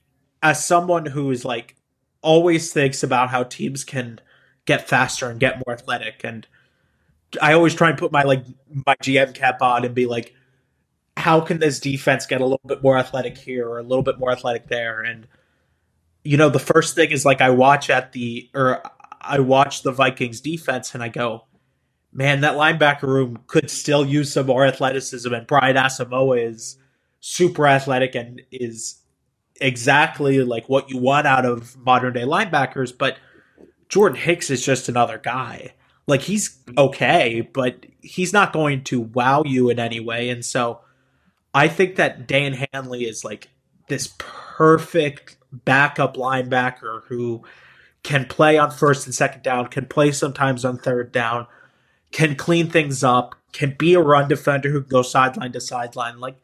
as 0.42 0.64
someone 0.64 1.06
who 1.06 1.30
is 1.30 1.44
like 1.44 1.76
always 2.22 2.72
thinks 2.72 3.02
about 3.02 3.30
how 3.30 3.44
teams 3.44 3.84
can 3.84 4.20
get 4.66 4.88
faster 4.88 5.28
and 5.30 5.40
get 5.40 5.62
more 5.66 5.74
athletic. 5.74 6.20
And 6.24 6.46
I 7.40 7.52
always 7.52 7.74
try 7.74 7.90
and 7.90 7.98
put 7.98 8.12
my 8.12 8.22
like 8.22 8.44
my 8.86 8.94
GM 9.02 9.34
cap 9.34 9.62
on 9.62 9.84
and 9.84 9.94
be 9.94 10.06
like 10.06 10.34
how 11.16 11.40
can 11.40 11.58
this 11.58 11.80
defense 11.80 12.24
get 12.24 12.40
a 12.40 12.44
little 12.44 12.60
bit 12.66 12.82
more 12.82 12.96
athletic 12.96 13.36
here 13.36 13.68
or 13.68 13.78
a 13.78 13.82
little 13.82 14.02
bit 14.02 14.18
more 14.18 14.32
athletic 14.32 14.68
there? 14.68 15.02
And 15.02 15.26
you 16.24 16.36
know 16.36 16.48
the 16.48 16.58
first 16.58 16.94
thing 16.94 17.10
is 17.10 17.24
like 17.24 17.40
I 17.40 17.50
watch 17.50 17.90
at 17.90 18.12
the 18.12 18.48
or 18.54 18.82
I 19.20 19.38
watch 19.40 19.82
the 19.82 19.92
Vikings 19.92 20.40
defense 20.40 20.94
and 20.94 21.02
I 21.02 21.08
go 21.08 21.44
man 22.12 22.40
that 22.40 22.56
linebacker 22.56 23.02
room 23.02 23.38
could 23.46 23.70
still 23.70 24.04
use 24.04 24.32
some 24.32 24.46
more 24.46 24.66
athleticism 24.66 25.32
and 25.32 25.46
Brian 25.46 25.76
Asamoah 25.76 26.48
is 26.48 26.76
super 27.20 27.66
athletic 27.66 28.14
and 28.14 28.42
is 28.50 28.99
exactly 29.60 30.42
like 30.42 30.68
what 30.68 30.90
you 30.90 30.98
want 30.98 31.26
out 31.26 31.44
of 31.44 31.76
modern 31.78 32.14
day 32.14 32.22
linebackers, 32.22 32.96
but 32.96 33.16
Jordan 33.88 34.18
Hicks 34.18 34.50
is 34.50 34.64
just 34.64 34.88
another 34.88 35.18
guy. 35.18 35.74
Like 36.06 36.22
he's 36.22 36.58
okay, 36.76 37.48
but 37.52 37.86
he's 38.00 38.32
not 38.32 38.52
going 38.52 38.84
to 38.84 39.00
wow 39.00 39.42
you 39.44 39.70
in 39.70 39.78
any 39.78 40.00
way. 40.00 40.30
And 40.30 40.44
so 40.44 40.80
I 41.54 41.68
think 41.68 41.96
that 41.96 42.26
Daiyan 42.26 42.66
Henley 42.72 43.04
is 43.04 43.24
like 43.24 43.48
this 43.88 44.14
perfect 44.18 45.36
backup 45.52 46.16
linebacker 46.16 47.04
who 47.04 47.42
can 48.02 48.24
play 48.24 48.56
on 48.56 48.70
first 48.70 49.06
and 49.06 49.14
second 49.14 49.42
down, 49.42 49.66
can 49.66 49.86
play 49.86 50.12
sometimes 50.12 50.64
on 50.64 50.78
third 50.78 51.12
down, 51.12 51.46
can 52.12 52.34
clean 52.34 52.70
things 52.70 53.04
up, 53.04 53.34
can 53.52 53.74
be 53.78 53.94
a 53.94 54.00
run 54.00 54.28
defender 54.28 54.70
who 54.70 54.80
goes 54.80 55.10
sideline 55.10 55.52
to 55.52 55.60
sideline. 55.60 56.18
Like 56.18 56.36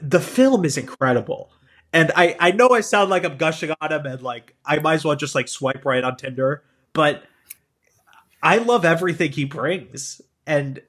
the 0.00 0.20
film 0.20 0.64
is 0.64 0.76
incredible. 0.76 1.50
And 1.92 2.12
I, 2.14 2.36
I 2.38 2.50
know 2.52 2.68
I 2.70 2.82
sound 2.82 3.10
like 3.10 3.24
I'm 3.24 3.36
gushing 3.36 3.72
on 3.80 3.92
him 3.92 4.06
and 4.06 4.22
like 4.22 4.54
I 4.64 4.78
might 4.78 4.94
as 4.94 5.04
well 5.04 5.16
just 5.16 5.34
like 5.34 5.48
swipe 5.48 5.84
right 5.84 6.04
on 6.04 6.16
Tinder, 6.16 6.62
but 6.92 7.24
I 8.42 8.58
love 8.58 8.84
everything 8.84 9.32
he 9.32 9.44
brings. 9.44 10.20
And 10.46 10.80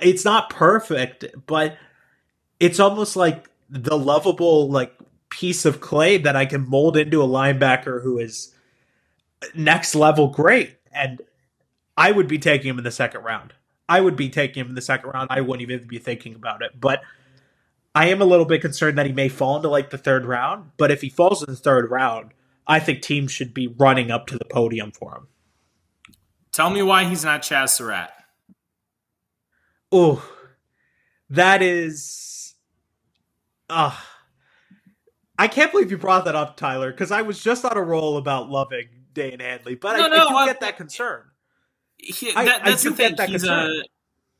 it's 0.00 0.24
not 0.24 0.50
perfect, 0.50 1.24
but 1.46 1.76
it's 2.58 2.80
almost 2.80 3.16
like 3.16 3.48
the 3.68 3.96
lovable 3.96 4.68
like 4.68 4.92
piece 5.30 5.64
of 5.64 5.80
clay 5.80 6.18
that 6.18 6.36
I 6.36 6.44
can 6.44 6.68
mold 6.68 6.96
into 6.96 7.22
a 7.22 7.26
linebacker 7.26 8.02
who 8.02 8.18
is 8.18 8.52
next 9.54 9.94
level 9.94 10.28
great. 10.28 10.76
And 10.92 11.22
I 11.96 12.10
would 12.10 12.28
be 12.28 12.38
taking 12.38 12.68
him 12.68 12.78
in 12.78 12.84
the 12.84 12.90
second 12.90 13.22
round. 13.22 13.54
I 13.88 14.00
would 14.00 14.16
be 14.16 14.28
taking 14.28 14.62
him 14.62 14.68
in 14.68 14.74
the 14.74 14.82
second 14.82 15.10
round. 15.10 15.28
I 15.30 15.40
wouldn't 15.40 15.62
even 15.68 15.86
be 15.86 15.98
thinking 15.98 16.34
about 16.34 16.62
it. 16.62 16.72
But 16.78 17.02
I 17.94 18.08
am 18.08 18.20
a 18.20 18.24
little 18.24 18.44
bit 18.44 18.60
concerned 18.60 18.98
that 18.98 19.06
he 19.06 19.12
may 19.12 19.28
fall 19.28 19.56
into 19.56 19.68
like 19.68 19.90
the 19.90 19.98
third 19.98 20.24
round. 20.24 20.70
But 20.76 20.90
if 20.90 21.00
he 21.00 21.08
falls 21.08 21.42
in 21.42 21.50
the 21.50 21.56
third 21.56 21.90
round, 21.90 22.32
I 22.66 22.78
think 22.78 23.02
teams 23.02 23.32
should 23.32 23.52
be 23.52 23.66
running 23.66 24.10
up 24.10 24.26
to 24.28 24.38
the 24.38 24.44
podium 24.44 24.92
for 24.92 25.14
him. 25.16 25.26
Tell 26.52 26.70
me 26.70 26.82
why 26.82 27.04
he's 27.04 27.24
not 27.24 27.42
Chazz 27.42 27.70
Surratt. 27.70 28.12
Oh, 29.92 30.28
that 31.28 31.62
is. 31.62 32.54
Uh, 33.68 33.96
I 35.38 35.48
can't 35.48 35.72
believe 35.72 35.90
you 35.90 35.96
brought 35.96 36.24
that 36.26 36.34
up, 36.34 36.56
Tyler, 36.56 36.90
because 36.90 37.10
I 37.10 37.22
was 37.22 37.42
just 37.42 37.64
on 37.64 37.76
a 37.76 37.82
roll 37.82 38.16
about 38.16 38.50
loving 38.50 38.88
Daiyan 39.14 39.40
Henley, 39.40 39.74
but 39.74 39.96
no, 39.96 40.04
I, 40.04 40.08
no, 40.08 40.26
I 40.26 40.28
do 40.28 40.36
I, 40.36 40.46
get 40.46 40.60
that 40.60 40.76
concern. 40.76 41.22
He, 41.98 42.32
that, 42.32 42.64
that's 42.64 42.82
the 42.82 42.92
thing. 42.92 43.16
He's 43.26 43.42
concern. 43.42 43.70
a 43.70 43.82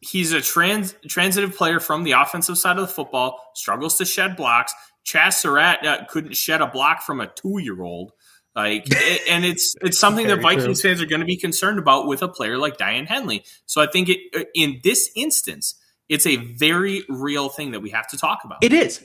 he's 0.01 0.33
a 0.33 0.41
trans 0.41 0.95
transitive 1.09 1.57
player 1.57 1.81
from 1.81 2.05
the 2.05 2.13
offensive 2.13 2.59
side 2.59 2.79
of 2.79 2.87
the 2.87 2.93
football. 2.93 3.41
Struggles 3.55 3.99
to 3.99 4.05
shed 4.05 4.37
blocks. 4.37 4.73
Chazz 5.05 5.35
Surratt 5.35 5.87
uh, 5.87 6.05
couldn't 6.09 6.37
shed 6.37 6.61
a 6.61 6.67
block 6.67 7.03
from 7.03 7.21
a 7.21 7.27
two 7.27 7.59
year 7.59 7.83
old. 7.83 8.13
Like, 8.55 8.85
it, 8.91 9.23
and 9.29 9.45
it's 9.45 9.77
it's 9.83 9.99
something 9.99 10.27
that 10.29 10.41
Vikings 10.41 10.81
true. 10.81 10.91
fans 10.91 11.03
are 11.03 11.07
going 11.07 11.21
to 11.21 11.27
be 11.27 11.37
concerned 11.37 11.79
about 11.79 12.07
with 12.07 12.23
a 12.23 12.29
player 12.29 12.59
like 12.59 12.79
Daiyan 12.79 13.07
Henley. 13.07 13.45
So 13.67 13.81
I 13.81 13.87
think 13.87 14.09
it 14.09 14.19
uh, 14.35 14.45
in 14.55 14.81
this 14.83 15.11
instance, 15.15 15.77
it's 16.09 16.27
a 16.27 16.37
very 16.37 17.05
real 17.09 17.49
thing 17.49 17.73
that 17.73 17.81
we 17.81 17.91
have 17.91 18.09
to 18.09 18.17
talk 18.17 18.41
about. 18.45 18.63
It 18.63 18.73
is. 18.73 19.05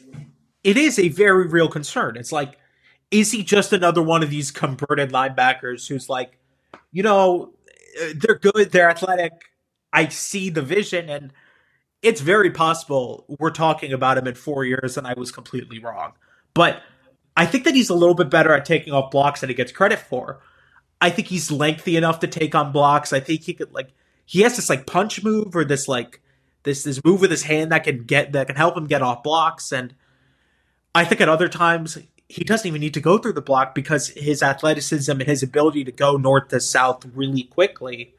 It 0.64 0.78
is 0.78 0.98
a 0.98 1.10
very 1.10 1.48
real 1.48 1.70
concern. 1.70 2.18
It's 2.18 2.32
like, 2.32 2.58
is 3.12 3.32
he 3.32 3.44
just 3.44 3.72
another 3.72 4.02
one 4.02 4.24
of 4.24 4.32
these 4.32 4.50
converted 4.50 5.12
linebackers 5.12 5.88
who's 5.88 6.10
like, 6.10 6.40
you 6.92 7.04
know, 7.04 7.54
uh, 8.02 8.14
they're 8.16 8.40
good, 8.40 8.72
they're 8.72 8.90
athletic. 8.90 9.34
I 9.96 10.10
see 10.10 10.50
the 10.50 10.62
vision, 10.62 11.10
and 11.10 11.32
it's 12.02 12.20
very 12.20 12.52
possible 12.52 13.26
we're 13.40 13.50
talking 13.50 13.94
about 13.94 14.18
him 14.18 14.28
in 14.28 14.36
four 14.36 14.66
years, 14.66 14.98
and 14.98 15.08
I 15.08 15.14
was 15.16 15.32
completely 15.32 15.80
wrong. 15.80 16.12
But 16.54 16.82
I 17.38 17.46
think 17.46 17.64
that 17.64 17.76
he's 17.76 17.90
a 17.90 17.96
little 17.96 18.14
bit 18.14 18.30
better 18.30 18.54
at 18.54 18.66
taking 18.66 18.92
off 18.92 19.10
blocks 19.10 19.40
than 19.40 19.50
he 19.50 19.56
gets 19.56 19.72
credit 19.72 20.00
for. 20.00 20.42
I 21.00 21.10
think 21.10 21.30
he's 21.30 21.50
lengthy 21.50 21.96
enough 21.96 22.20
to 22.20 22.28
take 22.28 22.54
on 22.56 22.74
blocks. 22.74 23.14
I 23.14 23.22
think 23.22 23.44
he 23.44 23.54
could 23.54 23.74
like 23.74 23.94
he 24.26 24.42
has 24.42 24.56
this 24.58 24.70
like 24.70 24.86
punch 24.86 25.24
move 25.24 25.56
or 25.56 25.64
this 25.64 25.88
like 25.88 26.22
this 26.64 26.84
this 26.84 27.04
move 27.04 27.22
with 27.22 27.32
his 27.32 27.44
hand 27.44 27.72
that 27.72 27.84
can 27.84 28.04
get 28.04 28.34
that 28.34 28.48
can 28.48 28.56
help 28.56 28.76
him 28.76 28.88
get 28.88 29.02
off 29.02 29.24
blocks 29.24 29.72
and 29.72 29.94
I 30.94 31.06
think 31.06 31.22
at 31.22 31.30
other 31.30 31.50
times 31.50 31.98
he 32.28 32.44
doesn't 32.44 32.68
even 32.68 32.82
need 32.82 32.96
to 32.96 33.02
go 33.02 33.18
through 33.18 33.34
the 33.34 33.42
block 33.42 33.76
because 33.76 34.10
his 34.10 34.42
athleticism 34.42 35.12
and 35.12 35.24
his 35.24 35.44
ability 35.44 35.84
to 35.84 35.92
go 35.92 36.18
north 36.18 36.48
to 36.50 36.60
south 36.60 37.06
really 37.14 37.44
quickly 37.44 38.15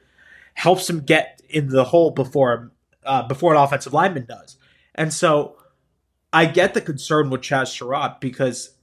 helps 0.57 0.91
him 0.91 1.01
get 1.01 1.41
in 1.49 1.69
the 1.69 1.85
hole 1.85 2.11
before 2.11 2.73
uh, 3.05 3.23
before 3.23 3.55
an 3.55 3.61
offensive 3.61 3.93
lineman 3.93 4.27
does. 4.27 4.57
And 4.95 5.13
so 5.13 5.57
I 6.33 6.47
get 6.47 6.75
the 6.75 6.81
concern 6.81 7.31
with 7.31 7.43
Chazz 7.43 7.69
Surratt 7.69 8.21
because 8.21 8.77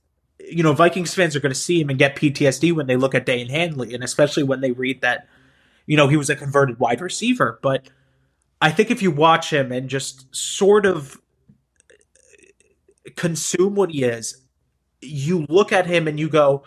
you 0.50 0.64
know, 0.64 0.74
Vikings 0.74 1.14
fans 1.14 1.36
are 1.36 1.40
going 1.40 1.54
to 1.54 1.60
see 1.60 1.80
him 1.80 1.90
and 1.90 2.00
get 2.00 2.16
PTSD 2.16 2.74
when 2.74 2.88
they 2.88 2.96
look 2.96 3.16
at 3.16 3.26
Daiyan 3.26 3.50
Henley, 3.50 3.94
and 3.94 4.04
especially 4.04 4.44
when 4.44 4.62
they 4.62 4.72
read 4.72 5.02
that, 5.02 5.28
you 5.86 5.96
know, 5.96 6.08
he 6.08 6.18
was 6.18 6.30
a 6.30 6.36
converted 6.36 6.80
wide 6.80 7.02
receiver. 7.02 7.60
But 7.62 7.90
I 8.62 8.72
think 8.72 8.92
if 8.92 9.02
you 9.02 9.12
watch 9.12 9.52
him 9.52 9.72
and 9.72 9.90
just 9.90 10.34
sort 10.36 10.86
of 10.86 11.20
consume 13.16 13.76
what 13.76 13.92
he 13.92 14.04
is, 14.04 14.42
you 15.02 15.46
look 15.50 15.72
at 15.72 15.86
him 15.86 16.08
and 16.08 16.20
you 16.20 16.30
go, 16.30 16.64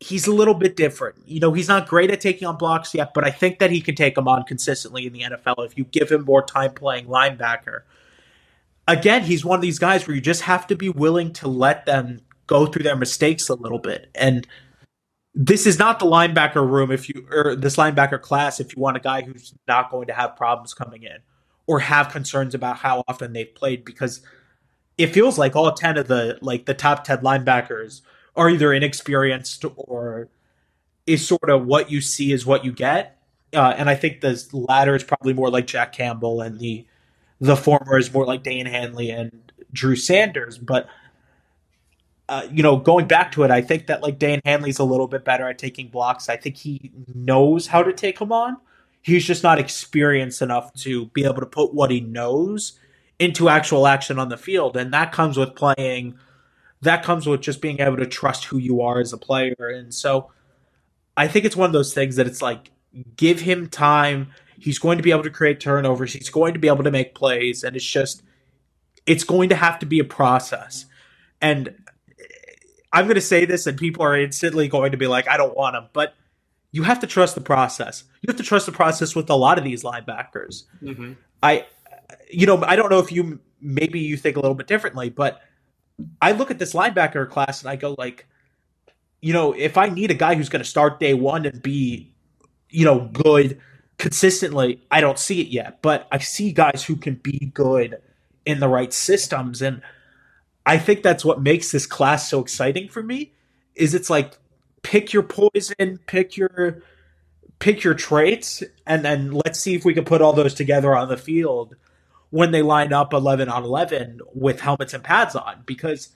he's 0.00 0.26
a 0.26 0.32
little 0.32 0.54
bit 0.54 0.76
different. 0.76 1.16
You 1.26 1.40
know, 1.40 1.52
he's 1.52 1.68
not 1.68 1.88
great 1.88 2.10
at 2.10 2.20
taking 2.20 2.46
on 2.46 2.56
blocks 2.56 2.94
yet, 2.94 3.12
but 3.14 3.24
I 3.24 3.30
think 3.30 3.58
that 3.58 3.70
he 3.70 3.80
can 3.80 3.94
take 3.94 4.14
them 4.14 4.28
on 4.28 4.44
consistently 4.44 5.06
in 5.06 5.12
the 5.12 5.22
NFL 5.22 5.66
if 5.66 5.76
you 5.76 5.84
give 5.84 6.10
him 6.10 6.24
more 6.24 6.42
time 6.42 6.72
playing 6.72 7.06
linebacker. 7.06 7.82
Again, 8.86 9.22
he's 9.22 9.44
one 9.44 9.56
of 9.56 9.62
these 9.62 9.78
guys 9.78 10.06
where 10.06 10.14
you 10.14 10.20
just 10.20 10.42
have 10.42 10.66
to 10.68 10.76
be 10.76 10.88
willing 10.88 11.32
to 11.34 11.48
let 11.48 11.84
them 11.86 12.20
go 12.46 12.66
through 12.66 12.84
their 12.84 12.96
mistakes 12.96 13.48
a 13.48 13.54
little 13.54 13.78
bit. 13.78 14.08
And 14.14 14.46
this 15.34 15.66
is 15.66 15.78
not 15.78 15.98
the 15.98 16.06
linebacker 16.06 16.68
room 16.68 16.90
if 16.90 17.08
you 17.08 17.26
or 17.30 17.54
this 17.54 17.76
linebacker 17.76 18.20
class 18.20 18.60
if 18.60 18.74
you 18.74 18.82
want 18.82 18.96
a 18.96 19.00
guy 19.00 19.22
who's 19.22 19.54
not 19.68 19.90
going 19.90 20.06
to 20.06 20.12
have 20.12 20.34
problems 20.36 20.74
coming 20.74 21.02
in 21.02 21.18
or 21.66 21.78
have 21.78 22.08
concerns 22.08 22.54
about 22.54 22.78
how 22.78 23.04
often 23.06 23.32
they've 23.32 23.54
played 23.54 23.84
because 23.84 24.22
it 24.96 25.08
feels 25.08 25.38
like 25.38 25.54
all 25.54 25.70
10 25.70 25.98
of 25.98 26.08
the 26.08 26.38
like 26.40 26.66
the 26.66 26.74
top 26.74 27.04
10 27.04 27.18
linebackers 27.18 28.00
are 28.38 28.48
either 28.48 28.72
inexperienced 28.72 29.64
or 29.76 30.28
is 31.06 31.26
sort 31.26 31.50
of 31.50 31.66
what 31.66 31.90
you 31.90 32.00
see 32.00 32.32
is 32.32 32.46
what 32.46 32.64
you 32.64 32.72
get 32.72 33.18
uh, 33.54 33.74
and 33.76 33.90
i 33.90 33.94
think 33.94 34.20
the 34.20 34.42
latter 34.52 34.94
is 34.94 35.04
probably 35.04 35.34
more 35.34 35.50
like 35.50 35.66
jack 35.66 35.92
campbell 35.92 36.40
and 36.40 36.58
the 36.58 36.86
the 37.40 37.56
former 37.56 37.96
is 37.96 38.12
more 38.12 38.26
like 38.26 38.42
Daiyan 38.42 38.66
Henley 38.66 39.10
and 39.10 39.52
drew 39.72 39.94
sanders 39.94 40.58
but 40.58 40.88
uh, 42.28 42.46
you 42.52 42.62
know, 42.62 42.76
going 42.76 43.06
back 43.06 43.32
to 43.32 43.42
it, 43.42 43.50
I 43.50 43.62
think 43.62 43.86
that 43.86 44.02
like 44.02 44.18
Daiyan 44.18 44.40
Henley's 44.44 44.78
a 44.78 44.84
little 44.84 45.08
bit 45.08 45.24
better 45.24 45.48
at 45.48 45.58
taking 45.58 45.88
blocks. 45.88 46.28
I 46.28 46.36
think 46.36 46.56
he 46.56 46.90
knows 47.14 47.66
how 47.66 47.82
to 47.82 47.92
take 47.92 48.18
them 48.18 48.32
on. 48.32 48.58
He's 49.00 49.24
just 49.24 49.42
not 49.42 49.58
experienced 49.58 50.42
enough 50.42 50.74
to 50.74 51.06
be 51.06 51.24
able 51.24 51.40
to 51.40 51.46
put 51.46 51.72
what 51.72 51.90
he 51.90 52.00
knows 52.00 52.78
into 53.18 53.48
actual 53.48 53.86
action 53.86 54.18
on 54.18 54.28
the 54.28 54.36
field. 54.36 54.76
And 54.76 54.92
that 54.92 55.12
comes 55.12 55.38
with 55.38 55.54
playing, 55.54 56.18
that 56.82 57.02
comes 57.02 57.26
with 57.26 57.40
just 57.40 57.60
being 57.60 57.80
able 57.80 57.96
to 57.96 58.06
trust 58.06 58.44
who 58.44 58.58
you 58.58 58.80
are 58.82 59.00
as 59.00 59.12
a 59.12 59.18
player. 59.18 59.54
And 59.58 59.92
so 59.92 60.30
I 61.16 61.28
think 61.28 61.44
it's 61.44 61.56
one 61.56 61.66
of 61.66 61.72
those 61.72 61.92
things 61.92 62.16
that 62.16 62.26
it's 62.26 62.40
like, 62.40 62.70
give 63.16 63.40
him 63.40 63.68
time. 63.68 64.28
He's 64.58 64.78
going 64.78 64.98
to 64.98 65.02
be 65.02 65.10
able 65.10 65.24
to 65.24 65.30
create 65.30 65.60
turnovers. 65.60 66.12
He's 66.12 66.30
going 66.30 66.54
to 66.54 66.60
be 66.60 66.68
able 66.68 66.84
to 66.84 66.90
make 66.90 67.14
plays. 67.14 67.64
And 67.64 67.74
it's 67.76 67.84
just, 67.84 68.22
it's 69.06 69.24
going 69.24 69.48
to 69.48 69.56
have 69.56 69.78
to 69.80 69.86
be 69.86 69.98
a 69.98 70.04
process. 70.04 70.86
And 71.40 71.74
I'm 72.92 73.04
going 73.04 73.16
to 73.16 73.20
say 73.20 73.44
this, 73.44 73.66
and 73.66 73.76
people 73.76 74.02
are 74.02 74.16
instantly 74.16 74.68
going 74.68 74.92
to 74.92 74.98
be 74.98 75.06
like, 75.06 75.28
I 75.28 75.36
don't 75.36 75.56
want 75.56 75.76
him. 75.76 75.86
But 75.92 76.14
you 76.70 76.82
have 76.84 77.00
to 77.00 77.06
trust 77.06 77.34
the 77.34 77.40
process. 77.40 78.04
You 78.22 78.28
have 78.28 78.36
to 78.36 78.42
trust 78.42 78.66
the 78.66 78.72
process 78.72 79.14
with 79.14 79.28
a 79.30 79.34
lot 79.34 79.58
of 79.58 79.64
these 79.64 79.82
linebackers. 79.82 80.64
Mm-hmm. 80.82 81.12
I, 81.42 81.66
you 82.30 82.46
know, 82.46 82.62
I 82.62 82.76
don't 82.76 82.90
know 82.90 82.98
if 82.98 83.10
you 83.12 83.40
maybe 83.60 84.00
you 84.00 84.16
think 84.16 84.36
a 84.36 84.40
little 84.40 84.54
bit 84.54 84.66
differently, 84.66 85.10
but 85.10 85.40
I 86.20 86.32
look 86.32 86.50
at 86.50 86.58
this 86.58 86.74
linebacker 86.74 87.28
class 87.28 87.62
and 87.62 87.70
I 87.70 87.76
go 87.76 87.94
like, 87.98 88.26
you 89.20 89.32
know, 89.32 89.52
if 89.52 89.76
I 89.76 89.88
need 89.88 90.10
a 90.10 90.14
guy 90.14 90.34
who's 90.34 90.48
going 90.48 90.62
to 90.62 90.68
start 90.68 91.00
day 91.00 91.14
one 91.14 91.44
and 91.44 91.60
be, 91.62 92.12
you 92.70 92.84
know, 92.84 93.08
good 93.12 93.60
consistently, 93.98 94.82
I 94.90 95.00
don't 95.00 95.18
see 95.18 95.40
it 95.40 95.48
yet. 95.48 95.82
But 95.82 96.06
I 96.12 96.18
see 96.18 96.52
guys 96.52 96.84
who 96.84 96.96
can 96.96 97.16
be 97.16 97.50
good 97.52 98.00
in 98.46 98.60
the 98.60 98.68
right 98.68 98.92
systems 98.92 99.60
and 99.60 99.82
I 100.68 100.76
think 100.76 101.02
that's 101.02 101.24
what 101.24 101.40
makes 101.40 101.72
this 101.72 101.86
class 101.86 102.28
so 102.28 102.40
exciting 102.40 102.90
for 102.90 103.02
me. 103.02 103.32
Is 103.74 103.94
it's 103.94 104.10
like 104.10 104.36
pick 104.82 105.14
your 105.14 105.22
poison, 105.22 105.98
pick 106.06 106.36
your 106.36 106.82
pick 107.58 107.82
your 107.82 107.94
traits, 107.94 108.62
and 108.86 109.02
then 109.02 109.32
let's 109.32 109.58
see 109.58 109.74
if 109.74 109.86
we 109.86 109.94
can 109.94 110.04
put 110.04 110.20
all 110.20 110.34
those 110.34 110.52
together 110.52 110.94
on 110.94 111.08
the 111.08 111.16
field 111.16 111.74
when 112.30 112.50
they 112.50 112.62
line 112.62 112.92
up 112.92 113.12
11 113.12 113.48
on 113.48 113.64
11 113.64 114.20
with 114.34 114.60
helmets 114.60 114.92
and 114.92 115.02
pads 115.02 115.34
on 115.34 115.62
because 115.66 116.10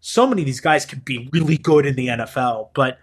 so 0.00 0.26
many 0.26 0.42
of 0.42 0.46
these 0.46 0.60
guys 0.60 0.84
could 0.84 1.04
be 1.04 1.28
really 1.32 1.56
good 1.56 1.86
in 1.86 1.94
the 1.96 2.08
NFL 2.08 2.70
but 2.74 2.98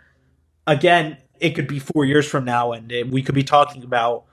again 0.68 1.18
it 1.40 1.52
could 1.52 1.68
be 1.68 1.80
4 1.80 2.06
years 2.06 2.28
from 2.28 2.46
now 2.46 2.72
and 2.72 2.92
we 3.12 3.22
could 3.22 3.36
be 3.36 3.44
talking 3.44 3.84
about 3.84 4.26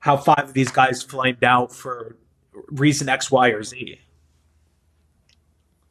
how 0.00 0.16
five 0.16 0.44
of 0.44 0.52
these 0.52 0.70
guys 0.70 1.02
flamed 1.02 1.44
out 1.44 1.72
for 1.72 2.16
reason 2.70 3.08
X 3.08 3.30
Y 3.30 3.48
or 3.48 3.62
Z 3.62 3.98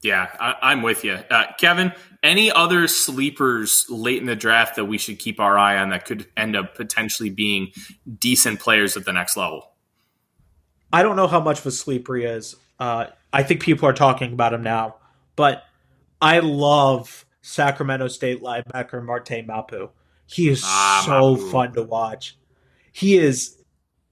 yeah, 0.04 0.28
I, 0.40 0.72
am 0.72 0.84
with 0.84 1.04
you, 1.04 1.14
uh, 1.30 1.46
Kevin. 1.58 1.92
Any 2.22 2.52
other 2.52 2.88
sleepers 2.88 3.86
late 3.90 4.20
in 4.20 4.28
the 4.28 4.36
draft 4.36 4.76
that 4.76 4.86
we 4.86 4.98
should 4.98 5.18
keep 5.18 5.40
our 5.40 5.58
eye 5.58 5.78
on 5.78 5.90
that 5.90 6.06
could 6.06 6.28
end 6.38 6.56
up 6.56 6.76
potentially 6.76 7.30
being 7.30 7.72
decent 8.20 8.60
players 8.60 8.96
at 8.96 9.06
the 9.06 9.14
next 9.14 9.36
level? 9.36 9.72
I 10.92 11.04
don't 11.04 11.16
know 11.16 11.28
how 11.28 11.40
much 11.40 11.60
of 11.60 11.66
a 11.66 11.72
sleeper 11.72 12.16
he 12.16 12.24
is. 12.24 12.56
Uh, 12.80 13.08
I 13.34 13.44
think 13.44 13.62
people 13.62 13.88
are 13.88 13.94
talking 13.94 14.34
about 14.34 14.54
him 14.54 14.64
now, 14.64 14.96
but 15.36 15.64
I 16.22 16.40
love 16.40 17.26
Sacramento 17.42 18.08
State 18.08 18.42
linebacker 18.42 19.04
Marte 19.04 19.46
Mapu. 19.46 19.90
He 20.26 20.50
is 20.50 20.62
ah, 20.64 21.04
so 21.06 21.36
Mapu. 21.36 21.52
fun 21.52 21.74
to 21.74 21.84
watch. 21.84 22.38
He 22.92 23.18
is 23.18 23.58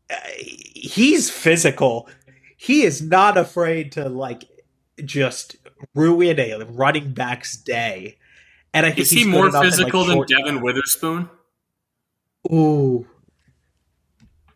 uh, 0.10 0.16
he's 0.38 1.30
physical. 1.30 2.10
He 2.58 2.84
is 2.84 3.02
not 3.02 3.38
afraid 3.38 3.92
to 3.94 4.10
like 4.10 4.46
just 5.04 5.58
ruin 5.94 6.40
a 6.40 6.58
running 6.66 7.14
back's 7.14 7.58
day. 7.58 8.18
And 8.74 8.86
I 8.86 8.90
think 8.90 9.00
is 9.00 9.12
he 9.12 9.26
more 9.26 9.52
physical 9.52 10.02
like, 10.02 10.28
than 10.28 10.44
Devon 10.44 10.62
Witherspoon? 10.62 11.30
Ooh, 12.52 13.08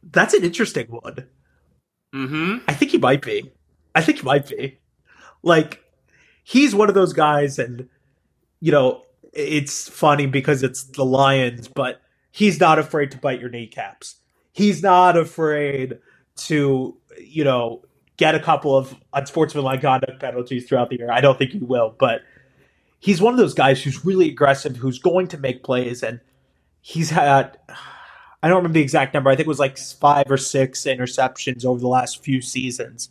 that's 0.04 0.34
an 0.34 0.44
interesting 0.44 0.88
one. 0.88 1.28
Mm-hmm. 2.14 2.58
I 2.68 2.74
think 2.74 2.92
he 2.92 2.98
might 2.98 3.22
be. 3.22 3.52
I 3.96 4.02
think 4.02 4.20
he 4.20 4.24
might 4.24 4.48
be. 4.48 4.78
Like, 5.44 5.84
he's 6.44 6.76
one 6.76 6.90
of 6.90 6.96
those 6.96 7.14
guys, 7.14 7.60
and 7.60 7.88
you 8.60 8.72
know, 8.72 9.04
it's 9.34 9.88
funny 9.88 10.26
because 10.26 10.64
it's 10.64 10.84
the 10.84 11.06
Lions, 11.06 11.68
but 11.68 12.02
he's 12.32 12.60
not 12.60 12.80
afraid 12.80 13.12
to 13.12 13.18
bite 13.18 13.40
your 13.40 13.50
kneecaps. 13.50 14.16
He's 14.52 14.82
not 14.82 15.16
afraid 15.18 16.00
to, 16.38 16.98
you 17.20 17.44
know, 17.44 17.84
get 18.18 18.36
a 18.36 18.40
couple 18.40 18.76
of 18.76 18.96
unsportsmanlike 19.14 19.82
conduct 19.82 20.20
penalties 20.20 20.68
throughout 20.68 20.90
the 20.90 20.98
year. 20.98 21.12
I 21.12 21.22
don't 21.22 21.38
think 21.38 21.52
he 21.52 21.60
will, 21.60 21.96
but 21.98 22.22
he's 23.00 23.22
one 23.22 23.34
of 23.34 23.40
those 23.40 23.54
guys 23.54 23.82
who's 23.82 24.04
really 24.04 24.30
aggressive, 24.30 24.76
who's 24.76 25.00
going 25.00 25.28
to 25.30 25.38
make 25.38 25.64
plays, 25.64 26.04
and 26.04 26.20
he's 26.82 27.10
had 27.10 27.58
I 28.42 28.48
don't 28.48 28.58
remember 28.58 28.76
the 28.76 28.84
exact 28.84 29.14
number. 29.14 29.30
I 29.30 29.36
think 29.36 29.48
it 29.48 29.50
was 29.50 29.60
like 29.60 29.78
five 29.78 30.30
or 30.30 30.38
six 30.38 30.84
interceptions 30.84 31.66
over 31.66 31.80
the 31.80 31.88
last 31.88 32.24
few 32.24 32.42
seasons. 32.42 33.10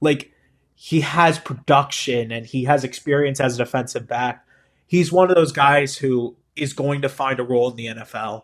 Like 0.00 0.32
he 0.74 1.00
has 1.00 1.38
production 1.38 2.32
and 2.32 2.44
he 2.44 2.64
has 2.64 2.84
experience 2.84 3.40
as 3.40 3.54
a 3.54 3.64
defensive 3.64 4.06
back. 4.06 4.44
He's 4.86 5.12
one 5.12 5.30
of 5.30 5.36
those 5.36 5.52
guys 5.52 5.96
who 5.96 6.36
is 6.56 6.72
going 6.72 7.02
to 7.02 7.08
find 7.08 7.38
a 7.38 7.44
role 7.44 7.70
in 7.70 7.76
the 7.76 7.86
NFL. 7.86 8.42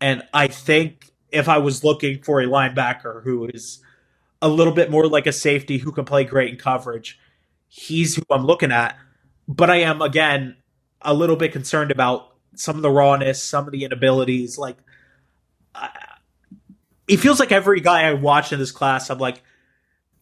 And 0.00 0.22
I 0.32 0.48
think 0.48 1.10
if 1.30 1.48
I 1.48 1.58
was 1.58 1.82
looking 1.84 2.22
for 2.22 2.40
a 2.40 2.46
linebacker 2.46 3.22
who 3.22 3.46
is 3.46 3.82
a 4.42 4.48
little 4.48 4.72
bit 4.72 4.90
more 4.90 5.06
like 5.06 5.26
a 5.26 5.32
safety 5.32 5.78
who 5.78 5.92
can 5.92 6.04
play 6.04 6.24
great 6.24 6.50
in 6.50 6.58
coverage, 6.58 7.18
he's 7.68 8.16
who 8.16 8.22
I'm 8.30 8.46
looking 8.46 8.72
at. 8.72 8.96
But 9.48 9.70
I 9.70 9.76
am 9.76 10.02
again 10.02 10.56
a 11.02 11.14
little 11.14 11.36
bit 11.36 11.52
concerned 11.52 11.90
about 11.90 12.34
some 12.54 12.76
of 12.76 12.82
the 12.82 12.90
rawness, 12.90 13.42
some 13.42 13.66
of 13.66 13.72
the 13.72 13.84
inabilities. 13.84 14.58
Like, 14.58 14.78
it 17.08 17.16
feels 17.18 17.40
like 17.40 17.52
every 17.52 17.80
guy 17.80 18.02
I 18.02 18.14
watch 18.14 18.52
in 18.52 18.58
this 18.58 18.70
class, 18.70 19.10
I'm 19.10 19.18
like, 19.18 19.42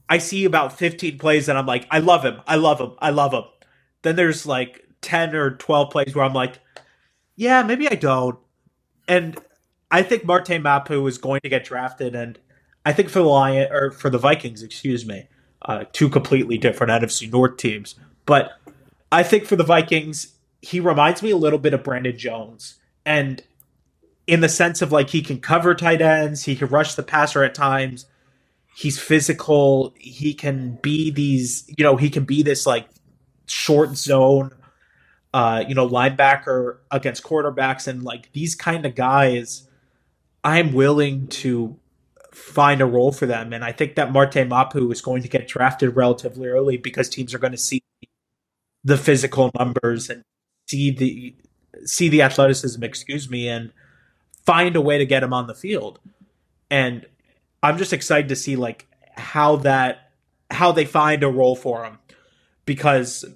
I 0.08 0.18
see 0.18 0.44
about 0.44 0.78
15 0.78 1.18
plays 1.18 1.48
and 1.48 1.58
I'm 1.58 1.66
like, 1.66 1.86
I 1.90 1.98
love 1.98 2.24
him, 2.24 2.40
I 2.46 2.56
love 2.56 2.80
him, 2.80 2.92
I 2.98 3.10
love 3.10 3.32
him. 3.32 3.44
Then 4.02 4.16
there's 4.16 4.46
like 4.46 4.86
10 5.02 5.34
or 5.34 5.52
12 5.56 5.90
plays 5.90 6.14
where 6.14 6.24
I'm 6.24 6.32
like, 6.32 6.58
yeah, 7.36 7.62
maybe 7.62 7.88
I 7.88 7.94
don't. 7.94 8.38
And 9.06 9.38
I 9.90 10.02
think 10.02 10.24
Marte 10.24 10.60
Mapu 10.60 11.06
is 11.06 11.18
going 11.18 11.40
to 11.42 11.48
get 11.48 11.64
drafted, 11.64 12.14
and 12.14 12.38
I 12.84 12.92
think 12.92 13.08
for 13.08 13.20
the 13.20 13.28
Lion 13.28 13.68
or 13.72 13.90
for 13.90 14.10
the 14.10 14.18
Vikings, 14.18 14.62
excuse 14.62 15.06
me, 15.06 15.28
uh, 15.62 15.84
two 15.92 16.08
completely 16.08 16.58
different 16.58 16.90
NFC 16.90 17.30
North 17.30 17.56
teams. 17.56 17.94
But 18.26 18.52
I 19.10 19.22
think 19.22 19.44
for 19.46 19.56
the 19.56 19.64
Vikings, 19.64 20.34
he 20.60 20.80
reminds 20.80 21.22
me 21.22 21.30
a 21.30 21.36
little 21.36 21.58
bit 21.58 21.72
of 21.72 21.82
Brandon 21.82 22.16
Jones, 22.18 22.76
and 23.06 23.42
in 24.28 24.40
the 24.40 24.48
sense 24.48 24.82
of 24.82 24.92
like 24.92 25.08
he 25.08 25.22
can 25.22 25.40
cover 25.40 25.74
tight 25.74 26.02
ends, 26.02 26.44
he 26.44 26.54
can 26.54 26.68
rush 26.68 26.94
the 26.94 27.02
passer 27.02 27.42
at 27.42 27.54
times. 27.54 28.04
He's 28.76 29.00
physical. 29.00 29.94
He 29.98 30.34
can 30.34 30.78
be 30.82 31.10
these, 31.10 31.64
you 31.76 31.82
know, 31.82 31.96
he 31.96 32.10
can 32.10 32.24
be 32.24 32.42
this 32.42 32.66
like 32.66 32.86
short 33.46 33.96
zone, 33.96 34.52
uh, 35.32 35.64
you 35.66 35.74
know, 35.74 35.88
linebacker 35.88 36.76
against 36.90 37.24
quarterbacks 37.24 37.88
and 37.88 38.02
like 38.02 38.30
these 38.32 38.54
kind 38.54 38.84
of 38.84 38.94
guys. 38.94 39.66
I'm 40.44 40.74
willing 40.74 41.26
to 41.28 41.78
find 42.30 42.82
a 42.82 42.86
role 42.86 43.12
for 43.12 43.24
them, 43.24 43.52
and 43.54 43.64
I 43.64 43.72
think 43.72 43.96
that 43.96 44.12
Marte 44.12 44.46
Mapu 44.46 44.92
is 44.92 45.00
going 45.00 45.22
to 45.22 45.28
get 45.28 45.48
drafted 45.48 45.96
relatively 45.96 46.46
early 46.48 46.76
because 46.76 47.08
teams 47.08 47.34
are 47.34 47.38
going 47.38 47.52
to 47.52 47.58
see 47.58 47.82
the 48.84 48.98
physical 48.98 49.50
numbers 49.58 50.10
and 50.10 50.22
see 50.68 50.90
the 50.90 51.34
see 51.84 52.08
the 52.10 52.22
athleticism. 52.22 52.84
Excuse 52.84 53.28
me, 53.28 53.48
and 53.48 53.72
find 54.48 54.76
a 54.76 54.80
way 54.80 54.96
to 54.96 55.04
get 55.04 55.22
him 55.22 55.34
on 55.34 55.46
the 55.46 55.54
field. 55.54 56.00
And 56.70 57.04
I'm 57.62 57.76
just 57.76 57.92
excited 57.92 58.30
to 58.30 58.36
see 58.36 58.56
like 58.56 58.86
how 59.14 59.56
that 59.56 60.10
how 60.50 60.72
they 60.72 60.86
find 60.86 61.22
a 61.22 61.28
role 61.28 61.54
for 61.54 61.84
him 61.84 61.98
because 62.64 63.26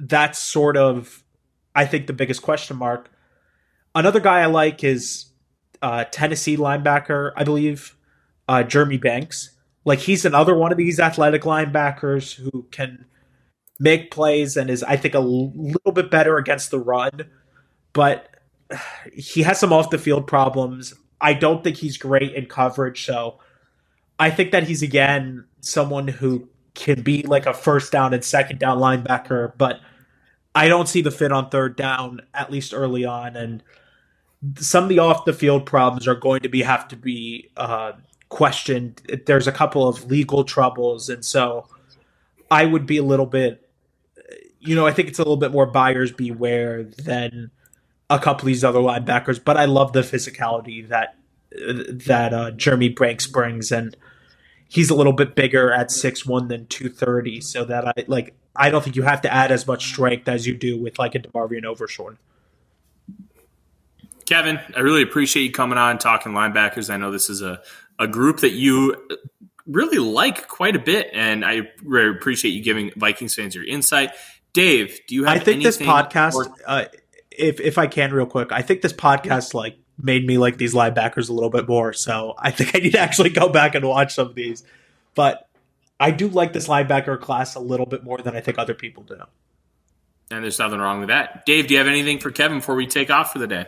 that's 0.00 0.40
sort 0.40 0.76
of 0.76 1.22
I 1.76 1.86
think 1.86 2.08
the 2.08 2.12
biggest 2.12 2.42
question 2.42 2.76
mark. 2.76 3.08
Another 3.94 4.18
guy 4.18 4.40
I 4.40 4.46
like 4.46 4.82
is 4.82 5.26
uh, 5.80 6.06
Tennessee 6.10 6.56
linebacker, 6.56 7.30
I 7.36 7.44
believe, 7.44 7.96
uh, 8.48 8.64
Jeremy 8.64 8.96
Banks. 8.96 9.52
Like 9.84 10.00
he's 10.00 10.24
another 10.24 10.56
one 10.56 10.72
of 10.72 10.78
these 10.78 10.98
athletic 10.98 11.42
linebackers 11.42 12.34
who 12.34 12.66
can 12.72 13.06
make 13.78 14.10
plays 14.10 14.56
and 14.56 14.70
is 14.70 14.82
I 14.82 14.96
think 14.96 15.14
a 15.14 15.20
little 15.20 15.92
bit 15.92 16.10
better 16.10 16.36
against 16.36 16.72
the 16.72 16.80
run, 16.80 17.30
but 17.92 18.27
he 19.12 19.42
has 19.42 19.58
some 19.58 19.72
off 19.72 19.90
the 19.90 19.98
field 19.98 20.26
problems. 20.26 20.94
I 21.20 21.34
don't 21.34 21.64
think 21.64 21.76
he's 21.76 21.96
great 21.96 22.34
in 22.34 22.46
coverage, 22.46 23.04
so 23.04 23.38
I 24.18 24.30
think 24.30 24.52
that 24.52 24.64
he's 24.64 24.82
again 24.82 25.44
someone 25.60 26.08
who 26.08 26.48
can 26.74 27.02
be 27.02 27.22
like 27.22 27.46
a 27.46 27.54
first 27.54 27.90
down 27.90 28.14
and 28.14 28.24
second 28.24 28.60
down 28.60 28.78
linebacker, 28.78 29.52
but 29.58 29.80
I 30.54 30.68
don't 30.68 30.88
see 30.88 31.02
the 31.02 31.10
fit 31.10 31.32
on 31.32 31.50
third 31.50 31.76
down 31.76 32.20
at 32.34 32.50
least 32.50 32.72
early 32.74 33.04
on, 33.04 33.36
and 33.36 33.62
some 34.56 34.84
of 34.84 34.88
the 34.88 35.00
off 35.00 35.24
the 35.24 35.32
field 35.32 35.66
problems 35.66 36.06
are 36.06 36.14
going 36.14 36.40
to 36.40 36.48
be 36.48 36.62
have 36.62 36.86
to 36.88 36.96
be 36.96 37.50
uh, 37.56 37.92
questioned. 38.28 39.02
There's 39.26 39.48
a 39.48 39.52
couple 39.52 39.88
of 39.88 40.04
legal 40.04 40.44
troubles, 40.44 41.08
and 41.08 41.24
so 41.24 41.66
I 42.50 42.64
would 42.64 42.86
be 42.86 42.98
a 42.98 43.02
little 43.02 43.26
bit, 43.26 43.68
you 44.60 44.74
know, 44.74 44.86
I 44.86 44.92
think 44.92 45.08
it's 45.08 45.18
a 45.18 45.22
little 45.22 45.36
bit 45.36 45.52
more 45.52 45.66
buyers 45.66 46.12
beware 46.12 46.84
than 46.84 47.50
a 48.10 48.18
couple 48.18 48.42
of 48.42 48.46
these 48.46 48.64
other 48.64 48.78
linebackers, 48.78 49.42
but 49.42 49.56
I 49.56 49.66
love 49.66 49.92
the 49.92 50.00
physicality 50.00 50.88
that 50.88 51.16
that 52.06 52.34
uh, 52.34 52.50
Jeremy 52.52 52.90
Banks 52.90 53.26
brings, 53.26 53.72
and 53.72 53.96
he's 54.68 54.90
a 54.90 54.94
little 54.94 55.12
bit 55.12 55.34
bigger 55.34 55.72
at 55.72 55.90
six 55.90 56.24
one 56.24 56.48
than 56.48 56.66
two 56.66 56.88
thirty, 56.88 57.40
so 57.40 57.64
that 57.64 57.88
I 57.88 58.04
like. 58.06 58.34
I 58.54 58.70
don't 58.70 58.82
think 58.82 58.96
you 58.96 59.02
have 59.02 59.20
to 59.22 59.32
add 59.32 59.52
as 59.52 59.66
much 59.66 59.86
strength 59.86 60.28
as 60.28 60.46
you 60.46 60.56
do 60.56 60.80
with 60.80 60.98
like 60.98 61.14
a 61.14 61.20
DeMarvion 61.20 61.64
Overshown. 61.64 62.18
Kevin, 64.26 64.58
I 64.76 64.80
really 64.80 65.02
appreciate 65.02 65.44
you 65.44 65.52
coming 65.52 65.78
on 65.78 65.98
talking 65.98 66.32
linebackers. 66.32 66.92
I 66.92 66.96
know 66.96 67.10
this 67.10 67.30
is 67.30 67.40
a, 67.40 67.62
a 67.98 68.06
group 68.06 68.40
that 68.40 68.52
you 68.52 68.96
really 69.66 69.98
like 69.98 70.48
quite 70.48 70.76
a 70.76 70.78
bit, 70.78 71.08
and 71.14 71.44
I 71.44 71.70
really 71.82 72.10
appreciate 72.10 72.50
you 72.50 72.62
giving 72.62 72.90
Vikings 72.96 73.34
fans 73.34 73.54
your 73.54 73.64
insight. 73.64 74.10
Dave, 74.52 75.00
do 75.06 75.14
you 75.14 75.24
have? 75.24 75.36
I 75.36 75.38
think 75.38 75.62
this 75.62 75.78
podcast. 75.78 76.34
Or- 76.34 76.54
uh, 76.66 76.84
if 77.38 77.60
if 77.60 77.78
I 77.78 77.86
can 77.86 78.12
real 78.12 78.26
quick, 78.26 78.52
I 78.52 78.62
think 78.62 78.82
this 78.82 78.92
podcast 78.92 79.54
like 79.54 79.78
made 80.00 80.26
me 80.26 80.38
like 80.38 80.58
these 80.58 80.74
linebackers 80.74 81.28
a 81.28 81.32
little 81.32 81.50
bit 81.50 81.68
more. 81.68 81.92
So 81.92 82.34
I 82.38 82.50
think 82.50 82.74
I 82.74 82.78
need 82.78 82.92
to 82.92 83.00
actually 83.00 83.30
go 83.30 83.48
back 83.48 83.74
and 83.74 83.84
watch 83.84 84.14
some 84.14 84.28
of 84.28 84.34
these. 84.34 84.62
But 85.14 85.48
I 85.98 86.10
do 86.10 86.28
like 86.28 86.52
this 86.52 86.68
linebacker 86.68 87.20
class 87.20 87.54
a 87.54 87.60
little 87.60 87.86
bit 87.86 88.04
more 88.04 88.18
than 88.18 88.36
I 88.36 88.40
think 88.40 88.58
other 88.58 88.74
people 88.74 89.02
do. 89.02 89.16
And 90.30 90.44
there's 90.44 90.58
nothing 90.58 90.78
wrong 90.78 91.00
with 91.00 91.08
that. 91.08 91.46
Dave, 91.46 91.66
do 91.66 91.74
you 91.74 91.78
have 91.78 91.86
anything 91.88 92.18
for 92.18 92.30
Kevin 92.30 92.58
before 92.58 92.74
we 92.74 92.86
take 92.86 93.10
off 93.10 93.32
for 93.32 93.38
the 93.38 93.46
day? 93.46 93.66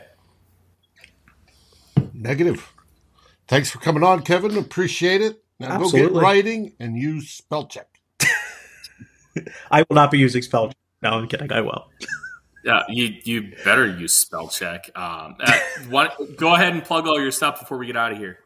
Negative. 2.12 2.72
Thanks 3.48 3.70
for 3.70 3.78
coming 3.78 4.04
on, 4.04 4.22
Kevin. 4.22 4.56
Appreciate 4.59 5.22
it. 5.22 5.42
Now 5.59 5.72
Absolutely. 5.72 6.00
go 6.00 6.14
get 6.14 6.22
writing 6.22 6.72
and 6.78 6.96
use 6.96 7.30
spell 7.30 7.66
check. 7.66 7.88
I 9.70 9.85
will 9.88 9.96
not 9.96 10.11
be 10.11 10.18
using 10.18 10.42
spell 10.42 10.68
check. 10.68 10.77
No, 11.02 11.10
I'm 11.10 11.29
kidding. 11.29 11.50
I 11.50 11.62
will. 11.62 11.88
Yeah, 12.65 12.83
you 12.88 13.15
you 13.25 13.52
better 13.65 13.87
use 13.87 14.15
spell 14.15 14.48
check. 14.48 14.90
Um, 14.94 15.37
uh, 15.40 15.58
what, 15.88 16.37
go 16.37 16.54
ahead 16.54 16.73
and 16.73 16.85
plug 16.85 17.06
all 17.06 17.21
your 17.21 17.31
stuff 17.31 17.58
before 17.61 17.79
we 17.79 17.87
get 17.87 17.96
out 17.96 18.13
of 18.13 18.19
here. 18.19 18.38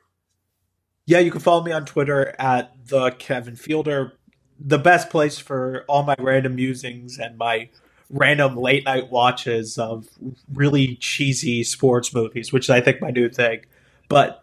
Yeah, 1.07 1.19
you 1.19 1.31
can 1.31 1.41
follow 1.41 1.63
me 1.63 1.73
on 1.73 1.85
Twitter 1.85 2.35
at 2.39 2.73
the 2.87 3.11
Kevin 3.13 3.57
Fielder. 3.57 4.13
The 4.59 4.79
best 4.79 5.11
place 5.11 5.39
for 5.39 5.85
all 5.89 6.03
my 6.05 6.15
random 6.19 6.55
musings 6.55 7.19
and 7.19 7.37
my 7.37 7.69
random 8.09 8.57
late 8.57 8.85
night 8.85 9.11
watches 9.11 9.77
of 9.77 10.09
really 10.53 10.97
cheesy 10.97 11.65
sports 11.65 12.15
movies, 12.15 12.53
which 12.53 12.67
is 12.67 12.71
I 12.71 12.81
think 12.81 13.01
my 13.01 13.11
new 13.11 13.29
thing. 13.29 13.65
But 14.09 14.43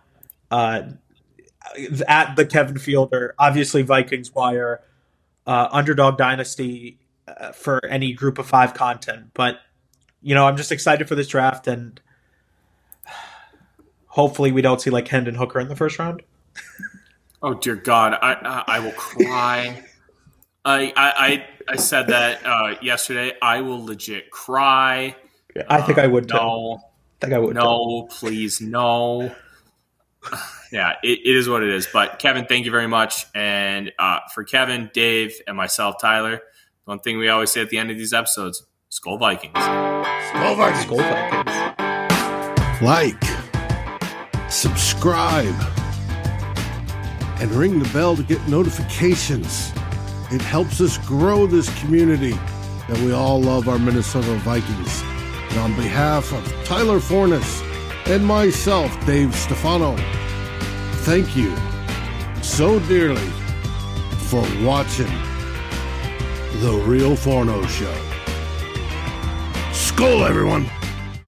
uh, 0.51 0.84
at 2.07 2.36
the 2.36 2.45
Kevin 2.45 2.78
Fielder, 2.78 3.34
obviously 3.39 3.82
Vikings 3.82 4.34
Wire, 4.34 4.82
uh, 5.47 5.69
Underdog 5.72 6.17
Dynasty 6.17 6.99
uh, 7.28 7.51
for 7.51 7.84
any 7.86 8.13
group 8.13 8.38
of 8.38 8.47
five 8.47 8.74
content. 8.74 9.32
But 9.34 9.59
you 10.22 10.36
know, 10.36 10.47
I'm 10.47 10.57
just 10.57 10.72
excited 10.72 11.07
for 11.07 11.15
this 11.15 11.28
draft, 11.28 11.67
and 11.67 11.99
hopefully, 14.07 14.51
we 14.51 14.61
don't 14.61 14.82
see 14.82 14.89
like 14.89 15.07
Hendon 15.07 15.36
Hooker 15.36 15.59
in 15.59 15.67
the 15.67 15.76
first 15.76 15.99
round. 15.99 16.24
oh 17.41 17.53
dear 17.55 17.76
God, 17.76 18.13
I 18.13 18.34
I, 18.34 18.63
I 18.78 18.80
will 18.80 18.91
cry. 18.91 19.84
I 20.63 20.93
I 20.95 21.45
I 21.67 21.76
said 21.78 22.07
that 22.07 22.45
uh, 22.45 22.76
yesterday. 22.82 23.34
I 23.41 23.61
will 23.61 23.84
legit 23.84 24.32
cry. 24.32 25.15
I 25.67 25.82
think 25.82 25.97
I 25.97 26.07
would. 26.07 26.28
Too. 26.30 26.36
No, 26.36 26.80
I 26.84 27.26
think 27.26 27.34
I 27.34 27.39
would. 27.39 27.55
no, 27.55 28.07
please, 28.09 28.61
no. 28.61 29.36
yeah, 30.72 30.93
it, 31.03 31.19
it 31.26 31.36
is 31.36 31.49
what 31.49 31.63
it 31.63 31.69
is. 31.69 31.88
But 31.91 32.19
Kevin, 32.19 32.45
thank 32.45 32.65
you 32.65 32.72
very 32.72 32.88
much. 32.88 33.26
And 33.34 33.91
uh, 33.97 34.19
for 34.34 34.43
Kevin, 34.43 34.89
Dave, 34.93 35.34
and 35.47 35.57
myself, 35.57 35.95
Tyler, 35.99 36.41
one 36.86 36.99
thing 36.99 37.17
we 37.17 37.29
always 37.29 37.51
say 37.51 37.61
at 37.61 37.69
the 37.69 37.77
end 37.77 37.91
of 37.91 37.97
these 37.97 38.13
episodes: 38.13 38.65
Skol 38.91 39.19
Vikings. 39.19 39.53
Skol 39.55 40.57
Vikings. 40.57 40.86
Skol 40.86 40.97
Vikings. 40.97 42.82
Like, 42.82 43.23
subscribe, 44.51 45.53
and 47.39 47.51
ring 47.51 47.79
the 47.79 47.89
bell 47.89 48.15
to 48.15 48.23
get 48.23 48.45
notifications. 48.47 49.71
It 50.32 50.41
helps 50.41 50.82
us 50.82 50.97
grow 50.99 51.45
this 51.45 51.69
community 51.82 52.32
that 52.88 52.97
we 52.99 53.11
all 53.11 53.39
love 53.41 53.69
our 53.69 53.77
Minnesota 53.77 54.34
Vikings. 54.38 55.03
And 55.51 55.59
on 55.59 55.75
behalf 55.75 56.32
of 56.34 56.65
Tyler 56.65 56.99
Forness 56.99 57.61
and 58.05 58.25
myself, 58.25 59.05
Dave 59.05 59.36
Stefano, 59.36 59.95
thank 61.03 61.36
you 61.36 61.55
so 62.41 62.79
dearly 62.79 63.29
for 64.29 64.41
watching 64.63 65.11
The 66.60 66.74
Real 66.86 67.16
Forno 67.16 67.66
Show. 67.66 67.93
Skol, 69.72 70.30
everyone! 70.30 70.80